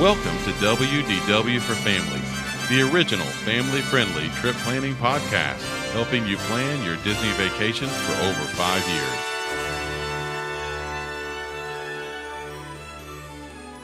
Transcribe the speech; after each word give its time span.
Welcome 0.00 0.38
to 0.44 0.50
WDW 0.52 1.60
for 1.60 1.74
Families, 1.74 2.70
the 2.70 2.90
original 2.90 3.26
family 3.26 3.82
friendly 3.82 4.30
trip 4.30 4.56
planning 4.56 4.94
podcast, 4.94 5.60
helping 5.92 6.26
you 6.26 6.38
plan 6.38 6.82
your 6.82 6.96
Disney 7.04 7.28
vacations 7.32 7.94
for 7.94 8.12
over 8.24 8.40
five 8.56 8.82
years. 8.88 9.18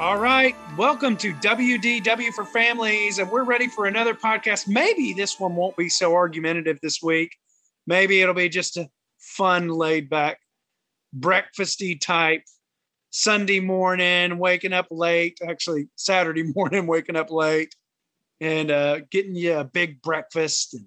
All 0.00 0.16
right, 0.16 0.56
welcome 0.78 1.18
to 1.18 1.34
WDW 1.34 2.32
for 2.32 2.46
Families, 2.46 3.18
and 3.18 3.30
we're 3.30 3.44
ready 3.44 3.68
for 3.68 3.84
another 3.84 4.14
podcast. 4.14 4.66
Maybe 4.66 5.12
this 5.12 5.38
one 5.38 5.54
won't 5.54 5.76
be 5.76 5.90
so 5.90 6.14
argumentative 6.14 6.78
this 6.80 7.02
week. 7.02 7.36
Maybe 7.86 8.22
it'll 8.22 8.32
be 8.32 8.48
just 8.48 8.78
a 8.78 8.88
fun, 9.18 9.68
laid 9.68 10.08
back, 10.08 10.38
breakfasty 11.14 12.00
type 12.00 12.40
Sunday 13.10 13.60
morning, 13.60 14.38
waking 14.38 14.72
up 14.72 14.86
late, 14.90 15.38
actually 15.46 15.88
Saturday 15.96 16.42
morning, 16.54 16.86
waking 16.86 17.16
up 17.16 17.30
late, 17.30 17.74
and 18.40 18.70
uh, 18.70 19.00
getting 19.10 19.34
you 19.34 19.58
a 19.58 19.64
big 19.64 20.02
breakfast 20.02 20.74
and 20.74 20.86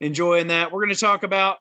enjoying 0.00 0.48
that. 0.48 0.72
We're 0.72 0.84
going 0.84 0.94
to 0.94 1.00
talk 1.00 1.22
about 1.22 1.58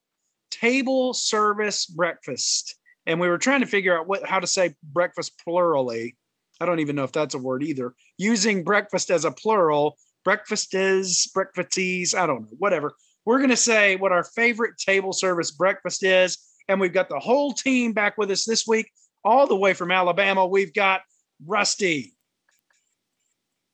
table 0.51 1.13
service 1.13 1.85
breakfast, 1.85 2.77
and 3.05 3.19
we 3.19 3.27
were 3.27 3.37
trying 3.37 3.61
to 3.61 3.67
figure 3.67 3.97
out 3.97 4.07
what 4.07 4.25
how 4.25 4.39
to 4.39 4.47
say 4.47 4.75
breakfast 4.83 5.33
plurally. 5.45 6.15
I 6.61 6.65
don't 6.65 6.79
even 6.79 6.95
know 6.95 7.03
if 7.03 7.11
that's 7.11 7.35
a 7.35 7.39
word 7.39 7.63
either. 7.63 7.93
Using 8.17 8.63
breakfast 8.63 9.11
as 9.11 9.25
a 9.25 9.31
plural, 9.31 9.97
breakfast 10.23 10.73
is, 10.73 11.29
breakfasties, 11.35 12.15
I 12.15 12.25
don't 12.25 12.43
know, 12.43 12.57
whatever. 12.57 12.93
We're 13.25 13.39
going 13.39 13.49
to 13.49 13.57
say 13.57 13.95
what 13.95 14.11
our 14.11 14.23
favorite 14.23 14.77
table 14.77 15.11
service 15.11 15.51
breakfast 15.51 16.03
is. 16.03 16.37
And 16.67 16.79
we've 16.79 16.93
got 16.93 17.09
the 17.09 17.19
whole 17.19 17.53
team 17.53 17.93
back 17.93 18.17
with 18.17 18.31
us 18.31 18.45
this 18.45 18.65
week, 18.67 18.91
all 19.25 19.47
the 19.47 19.55
way 19.55 19.73
from 19.73 19.91
Alabama. 19.91 20.45
We've 20.45 20.73
got 20.73 21.01
Rusty. 21.45 22.13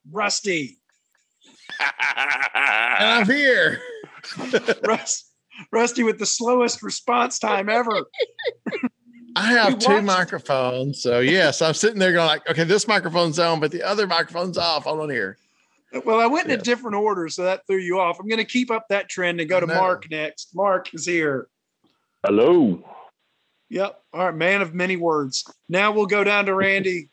Rusty. 0.09 0.79
and 1.79 1.89
I'm 2.55 3.25
here. 3.27 3.79
Rust, 4.87 5.31
Rusty 5.71 6.03
with 6.03 6.17
the 6.19 6.25
slowest 6.25 6.81
response 6.81 7.37
time 7.37 7.69
ever. 7.69 8.05
I 9.35 9.53
have 9.53 9.73
We 9.73 9.79
two 9.79 9.91
watched- 9.93 10.05
microphones. 10.05 11.01
So 11.01 11.19
yes, 11.19 11.61
I'm 11.61 11.73
sitting 11.73 11.99
there 11.99 12.13
going 12.13 12.27
like, 12.27 12.49
okay, 12.49 12.63
this 12.63 12.87
microphone's 12.87 13.37
on, 13.39 13.59
but 13.59 13.71
the 13.71 13.83
other 13.83 14.07
microphone's 14.07 14.57
off. 14.57 14.83
Hold 14.85 15.01
on 15.01 15.09
here. 15.09 15.37
Well, 16.05 16.21
I 16.21 16.25
went 16.25 16.49
in 16.49 16.57
a 16.57 16.63
different 16.63 16.95
order, 16.95 17.27
so 17.27 17.43
that 17.43 17.67
threw 17.67 17.77
you 17.77 17.99
off. 17.99 18.17
I'm 18.19 18.27
going 18.27 18.37
to 18.37 18.45
keep 18.45 18.71
up 18.71 18.85
that 18.89 19.09
trend 19.09 19.41
and 19.41 19.49
go 19.49 19.59
to. 19.59 19.67
Mark 19.67 20.09
next. 20.09 20.55
Mark 20.55 20.93
is 20.93 21.05
here. 21.05 21.49
Hello. 22.25 22.81
Yep. 23.71 24.03
All 24.13 24.25
right, 24.25 24.35
man 24.35 24.61
of 24.61 24.73
many 24.73 24.97
words. 24.97 25.45
Now 25.69 25.93
we'll 25.93 26.05
go 26.05 26.25
down 26.25 26.45
to 26.47 26.53
Randy. 26.53 27.07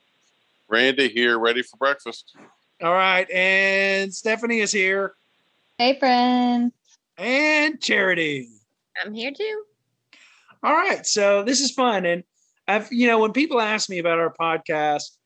Randy 0.69 1.09
here, 1.09 1.39
ready 1.39 1.63
for 1.63 1.77
breakfast. 1.77 2.37
All 2.83 2.93
right, 2.93 3.31
and 3.31 4.13
Stephanie 4.13 4.59
is 4.59 4.73
here, 4.73 5.15
Hey, 5.79 5.97
friend. 6.01 6.73
and 7.17 7.81
Charity. 7.81 8.49
I'm 9.05 9.15
here 9.15 9.31
too. 9.31 9.63
All 10.65 10.73
right, 10.73 11.07
so 11.07 11.45
this 11.45 11.61
is 11.61 11.71
fun, 11.71 12.05
and 12.05 12.25
I've 12.67 12.89
you 12.91 13.07
know 13.07 13.21
when 13.21 13.33
people 13.33 13.61
ask 13.61 13.89
me 13.89 13.99
about 13.99 14.19
our 14.19 14.35
podcast, 14.35 15.17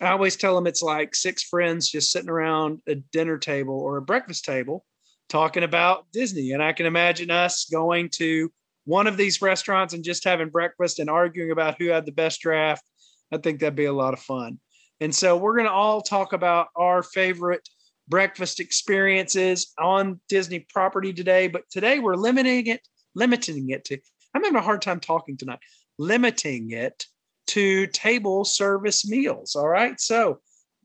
I 0.00 0.08
always 0.12 0.36
tell 0.36 0.54
them 0.54 0.66
it's 0.66 0.82
like 0.82 1.14
six 1.14 1.42
friends 1.42 1.90
just 1.90 2.10
sitting 2.10 2.30
around 2.30 2.80
a 2.88 2.94
dinner 2.94 3.36
table 3.36 3.78
or 3.78 3.98
a 3.98 4.02
breakfast 4.02 4.46
table 4.46 4.86
talking 5.28 5.64
about 5.64 6.06
Disney, 6.14 6.52
and 6.52 6.62
I 6.62 6.72
can 6.72 6.86
imagine 6.86 7.30
us 7.30 7.66
going 7.70 8.08
to 8.14 8.50
one 8.88 9.06
of 9.06 9.18
these 9.18 9.42
restaurants 9.42 9.92
and 9.92 10.02
just 10.02 10.24
having 10.24 10.48
breakfast 10.48 10.98
and 10.98 11.10
arguing 11.10 11.50
about 11.50 11.76
who 11.78 11.88
had 11.88 12.06
the 12.06 12.12
best 12.12 12.40
draft. 12.40 12.82
I 13.30 13.36
think 13.36 13.60
that'd 13.60 13.76
be 13.76 13.84
a 13.84 13.92
lot 13.92 14.14
of 14.14 14.20
fun. 14.20 14.58
And 14.98 15.14
so 15.14 15.36
we're 15.36 15.56
going 15.56 15.66
to 15.66 15.72
all 15.72 16.00
talk 16.00 16.32
about 16.32 16.68
our 16.74 17.02
favorite 17.02 17.68
breakfast 18.08 18.60
experiences 18.60 19.74
on 19.78 20.20
Disney 20.30 20.60
property 20.60 21.12
today. 21.12 21.48
But 21.48 21.64
today 21.70 21.98
we're 21.98 22.14
limiting 22.14 22.68
it, 22.68 22.80
limiting 23.14 23.68
it 23.68 23.84
to, 23.84 23.98
I'm 24.34 24.42
having 24.42 24.58
a 24.58 24.62
hard 24.62 24.80
time 24.80 25.00
talking 25.00 25.36
tonight, 25.36 25.58
limiting 25.98 26.70
it 26.70 27.04
to 27.48 27.88
table 27.88 28.46
service 28.46 29.06
meals. 29.06 29.54
All 29.54 29.68
right. 29.68 30.00
So 30.00 30.40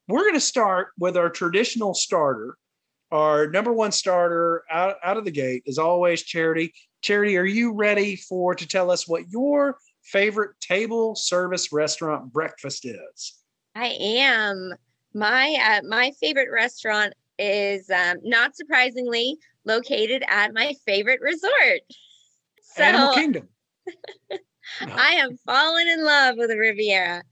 we're 0.10 0.24
going 0.24 0.34
to 0.34 0.42
start 0.42 0.90
with 1.00 1.16
our 1.16 1.30
traditional 1.30 1.94
starter. 1.94 2.58
Our 3.12 3.48
number 3.50 3.72
one 3.72 3.94
starter 3.94 4.64
out, 4.70 4.98
out 5.02 5.16
of 5.16 5.24
the 5.24 5.32
gate 5.32 5.64
is 5.66 5.78
always 5.78 6.22
Charity. 6.22 6.74
Charity, 7.04 7.38
are 7.38 7.46
you 7.46 7.74
ready 7.74 8.16
for 8.16 8.56
to 8.56 8.66
tell 8.66 8.90
us 8.90 9.08
what 9.08 9.30
your 9.30 9.78
favorite 10.04 10.60
table 10.62 11.16
service 11.16 11.72
restaurant 11.74 12.32
breakfast 12.32 12.86
is? 12.86 13.40
I 13.76 13.88
am. 14.00 14.74
My 15.14 15.58
uh, 15.62 15.88
my 15.88 16.12
favorite 16.20 16.50
restaurant 16.52 17.14
is 17.38 17.90
um, 17.90 18.18
not 18.24 18.56
surprisingly 18.56 19.38
located 19.66 20.24
at 20.28 20.54
my 20.54 20.76
favorite 20.86 21.20
resort. 21.22 21.82
So 22.62 22.84
Animal 22.84 23.14
Kingdom. 23.14 23.50
I 24.82 25.12
have 25.16 25.32
fallen 25.46 25.88
in 25.90 26.06
love 26.06 26.38
with 26.38 26.50
the 26.50 26.58
Riviera. 26.58 27.24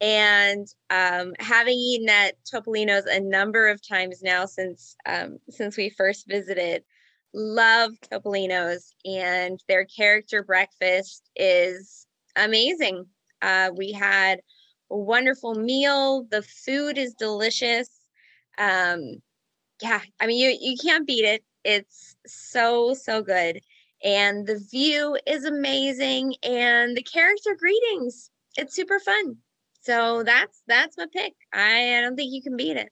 And 0.00 0.66
um, 0.88 1.34
having 1.38 1.76
eaten 1.76 2.08
at 2.08 2.34
Topolino's 2.44 3.06
a 3.06 3.20
number 3.20 3.68
of 3.68 3.86
times 3.86 4.22
now 4.22 4.46
since 4.46 4.96
um, 5.06 5.38
since 5.50 5.76
we 5.76 5.90
first 5.90 6.26
visited, 6.26 6.82
love 7.32 7.92
Topolino's 8.10 8.94
and 9.04 9.60
their 9.68 9.84
character 9.84 10.42
breakfast 10.42 11.30
is 11.36 12.06
amazing. 12.36 13.06
Uh, 13.42 13.70
we 13.76 13.92
had 13.92 14.40
a 14.90 14.96
wonderful 14.96 15.54
meal. 15.54 16.26
The 16.30 16.42
food 16.42 16.98
is 16.98 17.14
delicious. 17.14 17.88
Um, 18.58 19.16
yeah, 19.82 20.00
I 20.20 20.26
mean 20.26 20.38
you 20.38 20.56
you 20.60 20.76
can't 20.76 21.06
beat 21.06 21.24
it. 21.24 21.44
It's 21.64 22.16
so 22.26 22.94
so 22.94 23.22
good, 23.22 23.60
and 24.02 24.46
the 24.46 24.58
view 24.70 25.18
is 25.26 25.44
amazing, 25.44 26.34
and 26.42 26.96
the 26.96 27.02
character 27.02 27.56
greetings. 27.58 28.30
It's 28.56 28.74
super 28.74 28.98
fun. 29.00 29.36
So 29.82 30.22
that's 30.24 30.62
that's 30.66 30.98
my 30.98 31.06
pick. 31.12 31.34
I, 31.52 31.98
I 31.98 32.00
don't 32.02 32.16
think 32.16 32.32
you 32.32 32.42
can 32.42 32.56
beat 32.56 32.76
it. 32.76 32.90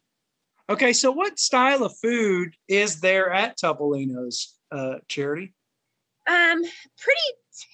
Okay, 0.70 0.92
so 0.92 1.10
what 1.10 1.38
style 1.38 1.82
of 1.82 1.96
food 1.98 2.54
is 2.68 3.00
there 3.00 3.32
at 3.32 3.56
Topolino's, 3.58 4.54
uh, 4.70 4.96
Charity? 5.08 5.54
Um, 6.28 6.62
pretty 6.98 7.20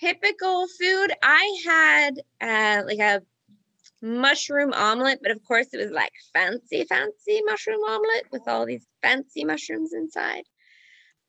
typical 0.01 0.67
food. 0.81 1.13
I 1.23 1.61
had 1.67 2.21
uh 2.41 2.83
like 2.87 3.01
a 3.01 3.23
mushroom 4.01 4.73
omelet, 4.73 5.19
but 5.23 5.33
of 5.33 5.43
course 5.45 5.69
it 5.73 5.79
was 5.79 5.91
like 5.91 6.13
fancy, 6.33 6.85
fancy 6.85 7.43
mushroom 7.45 7.81
omelet 7.81 8.27
with 8.31 8.47
all 8.47 8.65
these 8.65 8.87
fancy 9.03 9.45
mushrooms 9.45 9.93
inside. 9.93 10.45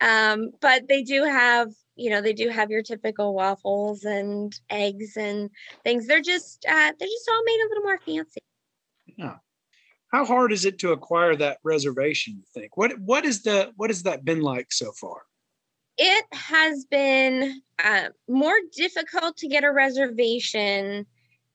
Um, 0.02 0.52
but 0.62 0.88
they 0.88 1.02
do 1.02 1.24
have, 1.24 1.72
you 1.96 2.12
know, 2.12 2.22
they 2.22 2.34
do 2.34 2.50
have 2.50 2.70
your 2.70 2.84
typical 2.84 3.34
waffles 3.34 4.04
and 4.04 4.54
eggs 4.70 5.18
and 5.18 5.50
things. 5.84 6.06
They're 6.06 6.22
just 6.22 6.64
uh 6.70 6.92
they're 7.00 7.08
just 7.08 7.30
all 7.30 7.44
made 7.44 7.62
a 7.66 7.70
little 7.70 7.84
more 7.84 8.00
fancy. 8.06 8.42
How 10.16 10.26
hard 10.26 10.52
is 10.52 10.66
it 10.66 10.80
to 10.80 10.92
acquire 10.92 11.36
that 11.36 11.58
reservation? 11.64 12.36
You 12.38 12.44
think 12.54 12.78
what 12.78 12.98
what 13.00 13.26
is 13.26 13.44
the 13.44 13.72
what 13.76 13.90
has 13.90 14.04
that 14.04 14.24
been 14.24 14.42
like 14.42 14.72
so 14.72 14.92
far? 14.94 15.24
it 15.98 16.26
has 16.34 16.86
been 16.86 17.62
uh, 17.84 18.10
more 18.28 18.56
difficult 18.76 19.38
to 19.38 19.48
get 19.48 19.64
a 19.64 19.72
reservation, 19.72 21.06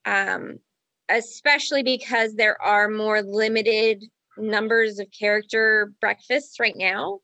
um, 0.04 0.58
especially 1.08 1.82
because 1.82 2.34
there 2.34 2.60
are 2.62 2.88
more 2.88 3.22
limited 3.22 4.04
numbers 4.38 4.98
of 4.98 5.08
character 5.10 5.92
breakfasts 6.00 6.58
right 6.58 6.76
now. 6.76 7.20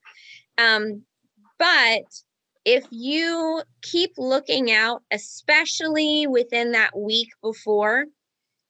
Um, 0.58 1.03
but 1.58 2.04
if 2.65 2.84
you 2.91 3.62
keep 3.80 4.12
looking 4.18 4.71
out, 4.72 5.03
especially 5.10 6.27
within 6.27 6.72
that 6.72 6.98
week 6.98 7.28
before, 7.42 8.06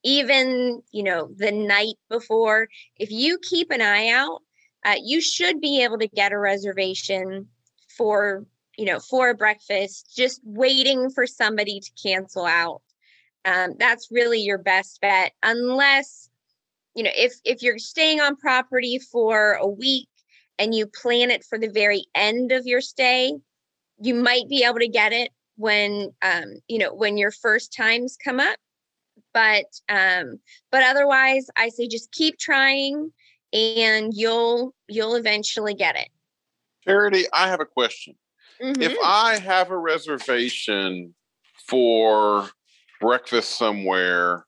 even 0.07 0.81
you 0.93 1.03
know 1.03 1.29
the 1.37 1.53
night 1.53 1.97
before, 2.09 2.69
if 2.97 3.11
you 3.11 3.39
keep 3.43 3.71
an 3.71 3.83
eye 3.83 4.09
out, 4.09 4.41
uh, 4.87 4.95
you 5.03 5.21
should 5.21 5.61
be 5.61 5.83
able 5.83 5.99
to 5.99 6.09
get 6.09 6.33
a 6.33 6.39
reservation 6.39 7.49
for 7.99 8.47
you 8.79 8.87
know 8.87 9.01
for 9.01 9.31
a 9.31 9.35
breakfast 9.35 10.15
just 10.17 10.41
waiting 10.45 11.11
for 11.11 11.27
somebody 11.27 11.81
to 11.81 11.91
cancel 12.01 12.47
out. 12.47 12.81
Um, 13.45 13.75
that's 13.79 14.09
really 14.11 14.41
your 14.41 14.59
best 14.59 15.01
bet 15.01 15.33
unless 15.43 16.31
you 16.95 17.03
know 17.03 17.11
if 17.15 17.35
if 17.45 17.63
you're 17.63 17.79
staying 17.79 18.21
on 18.21 18.37
property 18.37 18.99
for 18.99 19.55
a 19.55 19.67
week 19.67 20.09
and 20.59 20.75
you 20.75 20.87
plan 20.87 21.31
it 21.31 21.45
for 21.45 21.59
the 21.59 21.69
very 21.69 22.05
end 22.15 22.53
of 22.53 22.65
your 22.65 22.81
stay 22.81 23.35
you 24.01 24.15
might 24.15 24.49
be 24.49 24.65
able 24.65 24.79
to 24.79 24.89
get 24.89 25.13
it 25.13 25.31
when 25.57 26.11
um, 26.23 26.55
you 26.69 26.79
know 26.79 26.95
when 26.95 27.17
your 27.17 27.31
first 27.31 27.73
times 27.73 28.17
come 28.23 28.41
up 28.41 28.57
but 29.37 29.67
um, 29.89 30.41
but 30.73 30.83
otherwise 30.83 31.47
i 31.57 31.69
say 31.69 31.87
just 31.87 32.11
keep 32.13 32.39
trying 32.39 33.13
and 33.53 34.13
you'll 34.15 34.75
you'll 34.89 35.15
eventually 35.15 35.75
get 35.75 35.97
it 35.97 36.09
Charity, 36.87 37.25
I 37.33 37.49
have 37.49 37.61
a 37.61 37.67
question. 37.67 38.15
If 38.61 38.93
Mhm. 38.93 38.97
I 39.03 39.39
have 39.39 39.71
a 39.71 39.79
reservation 39.79 41.15
for 41.69 42.49
breakfast 43.01 43.59
somewhere 43.59 44.47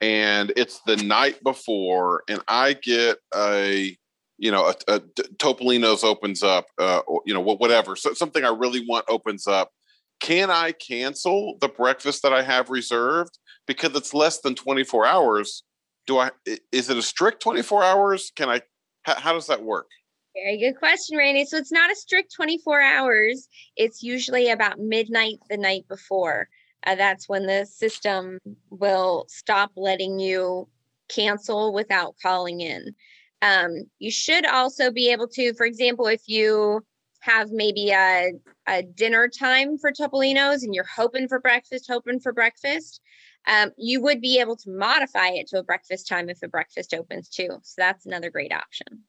and 0.00 0.52
it's 0.56 0.80
the 0.80 0.96
night 0.96 1.42
before, 1.44 2.22
and 2.28 2.42
I 2.48 2.74
get 2.74 3.18
a 3.34 3.96
you 4.38 4.50
know, 4.50 4.66
a, 4.66 4.74
a 4.88 5.00
Topolino's 5.38 6.04
opens 6.04 6.42
up, 6.42 6.66
uh, 6.78 6.98
or, 7.06 7.22
you 7.24 7.32
know, 7.32 7.40
whatever. 7.40 7.96
So 7.96 8.12
something 8.12 8.44
I 8.44 8.50
really 8.50 8.84
want 8.86 9.06
opens 9.08 9.46
up. 9.46 9.72
Can 10.20 10.50
I 10.50 10.72
cancel 10.72 11.56
the 11.60 11.68
breakfast 11.68 12.22
that 12.22 12.32
I 12.32 12.42
have 12.42 12.70
reserved 12.70 13.38
because 13.66 13.94
it's 13.94 14.14
less 14.14 14.40
than 14.40 14.54
24 14.54 15.06
hours? 15.06 15.62
Do 16.06 16.18
I? 16.18 16.30
Is 16.72 16.88
it 16.88 16.96
a 16.96 17.02
strict 17.02 17.42
24 17.42 17.84
hours? 17.84 18.32
Can 18.34 18.48
I? 18.48 18.62
How, 19.02 19.14
how 19.16 19.32
does 19.32 19.46
that 19.48 19.62
work? 19.62 19.88
Very 20.34 20.58
good 20.58 20.78
question, 20.78 21.16
Randy. 21.16 21.44
So 21.44 21.56
it's 21.56 21.72
not 21.72 21.90
a 21.90 21.96
strict 21.96 22.32
24 22.34 22.80
hours. 22.80 23.48
It's 23.76 24.02
usually 24.02 24.50
about 24.50 24.78
midnight 24.78 25.38
the 25.48 25.56
night 25.56 25.86
before. 25.88 26.48
Uh, 26.86 26.94
that's 26.94 27.28
when 27.28 27.46
the 27.46 27.64
system 27.64 28.38
will 28.70 29.24
stop 29.28 29.72
letting 29.76 30.18
you 30.18 30.68
cancel 31.08 31.72
without 31.72 32.14
calling 32.22 32.60
in. 32.60 32.94
Um, 33.42 33.84
you 33.98 34.10
should 34.10 34.46
also 34.46 34.90
be 34.90 35.10
able 35.10 35.28
to, 35.28 35.54
for 35.54 35.66
example, 35.66 36.06
if 36.06 36.22
you 36.26 36.84
have 37.26 37.50
maybe 37.50 37.90
a, 37.90 38.32
a 38.66 38.82
dinner 38.82 39.28
time 39.28 39.78
for 39.78 39.90
Topolino's 39.90 40.62
and 40.62 40.74
you're 40.74 40.84
hoping 40.84 41.28
for 41.28 41.40
breakfast, 41.40 41.86
hoping 41.88 42.20
for 42.20 42.32
breakfast, 42.32 43.00
um, 43.46 43.72
you 43.76 44.00
would 44.02 44.20
be 44.20 44.40
able 44.40 44.56
to 44.56 44.70
modify 44.70 45.28
it 45.28 45.48
to 45.48 45.58
a 45.58 45.62
breakfast 45.62 46.08
time 46.08 46.28
if 46.28 46.40
the 46.40 46.48
breakfast 46.48 46.94
opens 46.94 47.28
too. 47.28 47.48
So 47.62 47.74
that's 47.76 48.06
another 48.06 48.30
great 48.30 48.52
option. 48.52 49.02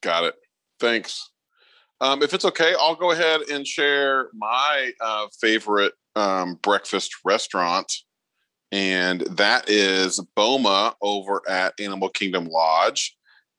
Got 0.00 0.24
it. 0.24 0.34
Thanks. 0.78 1.30
Um, 2.00 2.22
if 2.22 2.32
it's 2.32 2.44
okay, 2.46 2.74
I'll 2.78 2.94
go 2.94 3.10
ahead 3.10 3.42
and 3.52 3.66
share 3.66 4.30
my 4.34 4.92
uh, 5.00 5.26
favorite 5.40 5.92
um, 6.16 6.54
breakfast 6.62 7.14
restaurant, 7.24 7.92
and 8.72 9.20
that 9.22 9.68
is 9.68 10.18
Boma 10.34 10.94
over 11.02 11.42
at 11.46 11.78
Animal 11.78 12.08
Kingdom 12.08 12.46
Lodge. 12.46 13.16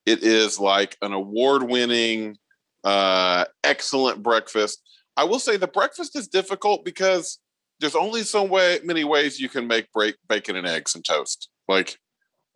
It 0.07 0.23
is 0.23 0.59
like 0.59 0.97
an 1.03 1.13
award 1.13 1.63
winning, 1.63 2.37
uh, 2.83 3.45
excellent 3.63 4.23
breakfast. 4.23 4.81
I 5.17 5.23
will 5.23 5.39
say 5.39 5.57
the 5.57 5.67
breakfast 5.67 6.15
is 6.15 6.27
difficult 6.27 6.85
because 6.85 7.39
there's 7.79 7.95
only 7.95 8.23
so 8.23 8.43
way 8.43 8.79
many 8.83 9.03
ways 9.03 9.39
you 9.39 9.49
can 9.49 9.67
make 9.67 9.91
break, 9.91 10.15
bacon 10.29 10.55
and 10.55 10.67
eggs 10.67 10.95
and 10.95 11.03
toast. 11.03 11.49
Like, 11.67 11.97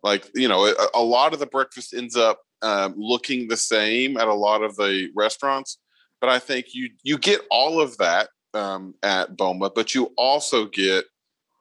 like 0.04 0.30
you 0.36 0.48
know, 0.48 0.66
a, 0.66 0.88
a 0.94 1.02
lot 1.02 1.34
of 1.34 1.40
the 1.40 1.48
breakfast 1.48 1.94
ends 1.94 2.16
up 2.16 2.40
um, 2.62 2.94
looking 2.98 3.48
the 3.48 3.58
same 3.58 4.18
at 4.18 4.28
a 4.28 4.34
lot 4.34 4.64
of 4.64 4.76
the 4.76 5.10
restaurants. 5.16 5.78
But 6.22 6.30
I 6.30 6.40
think 6.40 6.68
you 6.74 6.90
you 7.04 7.18
get 7.18 7.42
all 7.52 7.82
of 7.82 7.98
that 7.98 8.30
um, 8.54 8.96
at 9.04 9.36
Boma, 9.36 9.70
but 9.70 9.94
you 9.94 10.14
also 10.18 10.66
get 10.66 11.06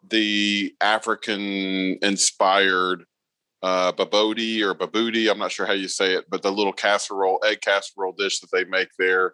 the 0.09 0.75
African 0.81 1.99
inspired 2.03 3.05
uh, 3.65 3.91
babodi 3.93 4.61
or 4.61 4.75
babudi. 4.75 5.31
I'm 5.31 5.39
not 5.39 5.51
sure 5.51 5.65
how 5.65 5.73
you 5.73 5.89
say 5.89 6.13
it, 6.13 6.27
but 6.29 6.43
the 6.43 6.53
little 6.53 6.73
casserole, 6.73 7.41
egg 7.47 7.63
casserole 7.63 8.13
dish 8.13 8.41
that 8.41 8.51
they 8.53 8.65
make 8.65 8.91
there 8.99 9.33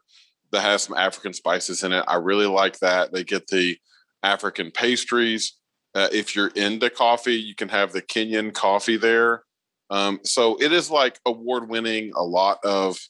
that 0.52 0.60
has 0.60 0.84
some 0.84 0.96
African 0.96 1.32
spices 1.32 1.82
in 1.82 1.92
it. 1.92 2.04
I 2.06 2.14
really 2.14 2.46
like 2.46 2.78
that. 2.78 3.12
They 3.12 3.24
get 3.24 3.48
the 3.48 3.76
African 4.22 4.70
pastries. 4.70 5.54
Uh, 5.96 6.08
if 6.12 6.36
you're 6.36 6.52
into 6.54 6.90
coffee, 6.90 7.34
you 7.34 7.56
can 7.56 7.70
have 7.70 7.92
the 7.92 8.02
Kenyan 8.02 8.54
coffee 8.54 8.96
there. 8.96 9.42
Um, 9.90 10.20
so 10.22 10.56
it 10.60 10.72
is 10.72 10.92
like 10.92 11.18
award 11.26 11.68
winning. 11.68 12.12
A 12.14 12.22
lot 12.22 12.58
of 12.64 13.00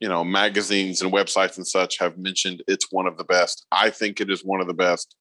you 0.00 0.08
know 0.08 0.24
magazines 0.24 1.02
and 1.02 1.12
websites 1.12 1.56
and 1.56 1.64
such 1.66 2.00
have 2.00 2.18
mentioned 2.18 2.64
it's 2.66 2.90
one 2.90 3.06
of 3.06 3.16
the 3.16 3.22
best. 3.22 3.64
I 3.70 3.90
think 3.90 4.20
it 4.20 4.28
is 4.28 4.44
one 4.44 4.60
of 4.60 4.66
the 4.66 4.74
best. 4.74 5.14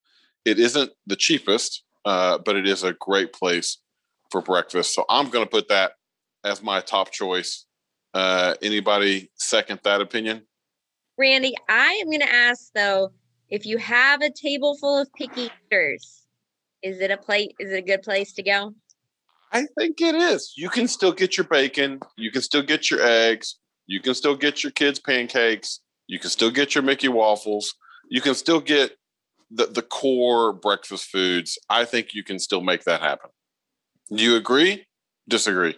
It 0.46 0.58
isn't 0.58 0.90
the 1.06 1.16
cheapest, 1.16 1.84
uh, 2.06 2.40
but 2.44 2.56
it 2.56 2.68
is 2.68 2.84
a 2.84 2.94
great 2.94 3.34
place 3.34 3.78
for 4.34 4.42
breakfast. 4.42 4.96
So 4.96 5.06
I'm 5.10 5.30
going 5.30 5.46
to 5.46 5.50
put 5.50 5.70
that 5.70 5.94
as 6.44 6.62
my 6.62 6.82
top 6.82 7.12
choice. 7.12 7.66
Uh, 8.16 8.56
anybody 8.64 9.30
second 9.36 9.80
that 9.84 10.02
opinion? 10.02 10.42
Randy, 11.18 11.56
I 11.70 12.00
am 12.02 12.08
going 12.08 12.22
to 12.22 12.34
ask 12.34 12.72
though, 12.74 13.12
if 13.50 13.68
you 13.68 13.78
have 13.78 14.22
a 14.22 14.32
table 14.32 14.76
full 14.82 15.00
of 15.00 15.08
picky 15.14 15.52
eaters, 15.72 16.24
is 16.82 17.00
it 17.00 17.12
a 17.12 17.18
plate? 17.18 17.54
Is 17.60 17.72
it 17.72 17.78
a 17.78 17.82
good 17.82 18.02
place 18.02 18.34
to 18.34 18.44
go? 18.44 18.74
I 19.52 19.68
think 19.78 20.02
it 20.02 20.16
is. 20.16 20.54
You 20.58 20.70
can 20.70 20.88
still 20.88 21.12
get 21.12 21.38
your 21.38 21.46
bacon. 21.46 22.00
You 22.18 22.32
can 22.32 22.42
still 22.42 22.64
get 22.64 22.90
your 22.90 23.04
eggs. 23.04 23.60
You 23.86 24.00
can 24.00 24.16
still 24.16 24.36
get 24.36 24.64
your 24.64 24.72
kids' 24.72 25.00
pancakes. 25.00 25.80
You 26.08 26.18
can 26.18 26.32
still 26.32 26.50
get 26.50 26.74
your 26.74 26.84
Mickey 26.84 27.08
waffles. 27.08 27.76
You 28.10 28.20
can 28.20 28.34
still 28.34 28.60
get 28.60 28.98
the, 29.52 29.68
the 29.68 29.84
core 29.84 30.54
breakfast 30.54 31.06
foods. 31.06 31.60
I 31.70 31.86
think 31.86 32.16
you 32.16 32.24
can 32.24 32.40
still 32.40 32.62
make 32.62 32.86
that 32.86 33.02
happen. 33.02 33.30
Do 34.10 34.24
you 34.24 34.36
agree? 34.36 34.86
Disagree? 35.28 35.78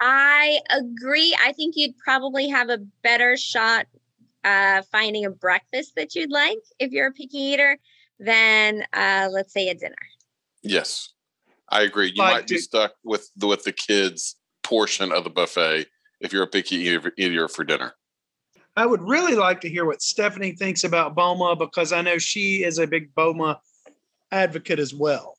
I 0.00 0.60
agree. 0.70 1.36
I 1.44 1.52
think 1.52 1.74
you'd 1.76 1.98
probably 1.98 2.48
have 2.48 2.68
a 2.68 2.78
better 3.02 3.36
shot 3.36 3.86
uh, 4.44 4.82
finding 4.92 5.24
a 5.24 5.30
breakfast 5.30 5.94
that 5.96 6.14
you'd 6.14 6.30
like 6.30 6.58
if 6.78 6.92
you're 6.92 7.08
a 7.08 7.12
picky 7.12 7.38
eater 7.38 7.78
than, 8.20 8.84
uh, 8.92 9.28
let's 9.32 9.52
say, 9.52 9.68
a 9.68 9.74
dinner. 9.74 9.96
Yes, 10.62 11.12
I 11.68 11.82
agree. 11.82 12.12
You 12.14 12.22
might 12.22 12.46
be 12.46 12.58
stuck 12.58 12.92
with 13.04 13.28
the, 13.36 13.46
with 13.46 13.64
the 13.64 13.72
kids' 13.72 14.36
portion 14.62 15.12
of 15.12 15.24
the 15.24 15.30
buffet 15.30 15.86
if 16.20 16.32
you're 16.32 16.42
a 16.42 16.48
picky 16.48 16.76
eater, 16.76 17.12
eater 17.16 17.48
for 17.48 17.64
dinner. 17.64 17.94
I 18.76 18.86
would 18.86 19.02
really 19.02 19.34
like 19.34 19.60
to 19.62 19.68
hear 19.68 19.84
what 19.84 20.02
Stephanie 20.02 20.52
thinks 20.52 20.84
about 20.84 21.16
Boma 21.16 21.56
because 21.56 21.92
I 21.92 22.02
know 22.02 22.18
she 22.18 22.62
is 22.62 22.78
a 22.78 22.86
big 22.86 23.14
Boma 23.14 23.60
advocate 24.30 24.78
as 24.78 24.94
well. 24.94 25.37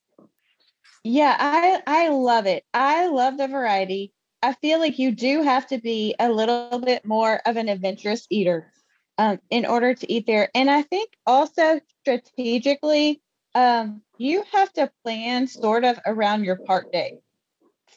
Yeah, 1.03 1.35
I 1.39 1.81
I 1.87 2.09
love 2.09 2.45
it. 2.45 2.63
I 2.73 3.07
love 3.07 3.37
the 3.37 3.47
variety. 3.47 4.13
I 4.41 4.53
feel 4.53 4.79
like 4.79 4.99
you 4.99 5.11
do 5.11 5.43
have 5.43 5.67
to 5.67 5.79
be 5.79 6.15
a 6.19 6.29
little 6.31 6.79
bit 6.79 7.05
more 7.05 7.41
of 7.45 7.57
an 7.57 7.69
adventurous 7.69 8.25
eater 8.29 8.71
um, 9.17 9.39
in 9.49 9.65
order 9.65 9.93
to 9.93 10.11
eat 10.11 10.25
there. 10.27 10.49
And 10.55 10.69
I 10.69 10.81
think 10.83 11.11
also 11.25 11.81
strategically, 12.01 13.21
um, 13.55 14.01
you 14.17 14.43
have 14.53 14.71
to 14.73 14.91
plan 15.03 15.47
sort 15.47 15.83
of 15.83 15.99
around 16.05 16.45
your 16.45 16.57
park 16.57 16.91
day. 16.91 17.19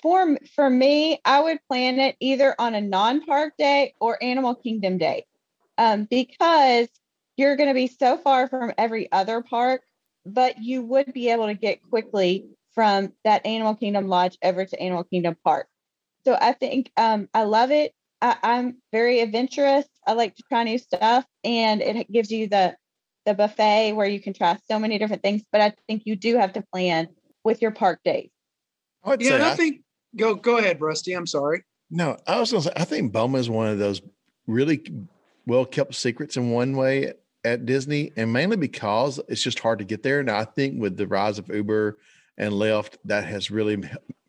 For 0.03 0.39
for 0.55 0.69
me, 0.69 1.21
I 1.25 1.41
would 1.43 1.59
plan 1.69 2.01
it 2.01 2.17
either 2.21 2.55
on 2.59 2.75
a 2.75 2.81
non-park 2.81 3.55
day 3.59 3.95
or 4.01 4.23
Animal 4.23 4.55
Kingdom 4.57 4.99
day, 4.99 5.27
um, 5.79 6.05
because 6.11 6.89
you're 7.37 7.57
going 7.57 7.69
to 7.69 7.75
be 7.75 7.87
so 7.87 8.17
far 8.19 8.49
from 8.49 8.73
every 8.79 9.11
other 9.13 9.43
park, 9.43 9.83
but 10.27 10.63
you 10.63 10.83
would 10.83 11.13
be 11.13 11.31
able 11.31 11.47
to 11.47 11.55
get 11.55 11.83
quickly 11.89 12.47
from 12.75 13.13
that 13.25 13.45
Animal 13.47 13.75
Kingdom 13.75 14.09
Lodge 14.09 14.39
over 14.43 14.65
to 14.65 14.81
Animal 14.81 15.05
Kingdom 15.05 15.37
Park. 15.45 15.67
So 16.25 16.37
I 16.41 16.53
think 16.53 16.91
um, 16.97 17.29
I 17.35 17.45
love 17.45 17.71
it. 17.71 17.93
I, 18.21 18.37
I'm 18.43 18.77
very 18.93 19.21
adventurous. 19.21 19.87
I 20.07 20.13
like 20.13 20.37
to 20.37 20.43
try 20.49 20.65
new 20.65 20.79
stuff, 20.79 21.25
and 21.45 21.81
it 21.83 22.11
gives 22.11 22.31
you 22.31 22.49
the 22.49 22.77
the 23.25 23.35
buffet 23.35 23.93
where 23.93 24.07
you 24.07 24.21
can 24.21 24.33
try 24.33 24.59
so 24.69 24.79
many 24.79 24.99
different 24.99 25.23
things. 25.23 25.43
But 25.53 25.61
I 25.61 25.75
think 25.87 26.03
you 26.07 26.17
do 26.17 26.37
have 26.37 26.53
to 26.55 26.65
plan 26.73 27.09
with 27.45 27.61
your 27.61 27.71
park 27.73 28.01
days. 28.05 28.31
I 29.05 29.11
would 29.11 29.23
yeah, 29.23 29.37
I, 29.37 29.53
I 29.53 29.55
think 29.57 29.83
go 30.17 30.35
go 30.35 30.59
ahead, 30.59 30.81
Rusty. 30.81 31.13
I'm 31.13 31.27
sorry. 31.27 31.65
No, 31.91 32.17
I 32.27 32.41
was 32.41 32.51
going 32.51 32.63
to 32.63 32.69
say 32.69 32.75
I 32.77 32.85
think 32.85 33.13
Boma 33.13 33.39
is 33.39 33.51
one 33.51 33.69
of 33.69 33.79
those 33.79 34.01
really 34.47 34.83
well 35.47 35.65
kept 35.65 35.95
secrets 35.95 36.37
in 36.37 36.51
one 36.51 36.77
way 36.77 37.13
at 37.45 37.67
Disney, 37.67 38.13
and 38.17 38.33
mainly 38.33 38.57
because 38.57 39.21
it's 39.29 39.43
just 39.43 39.59
hard 39.59 39.81
to 39.81 39.85
get 39.85 40.03
there. 40.05 40.23
Now 40.23 40.39
I 40.39 40.45
think 40.45 40.81
with 40.81 40.97
the 40.97 41.09
rise 41.09 41.39
of 41.39 41.49
Uber 41.49 41.99
and 42.39 42.53
Lyft, 42.53 42.97
that 43.05 43.25
has 43.25 43.51
really 43.51 43.83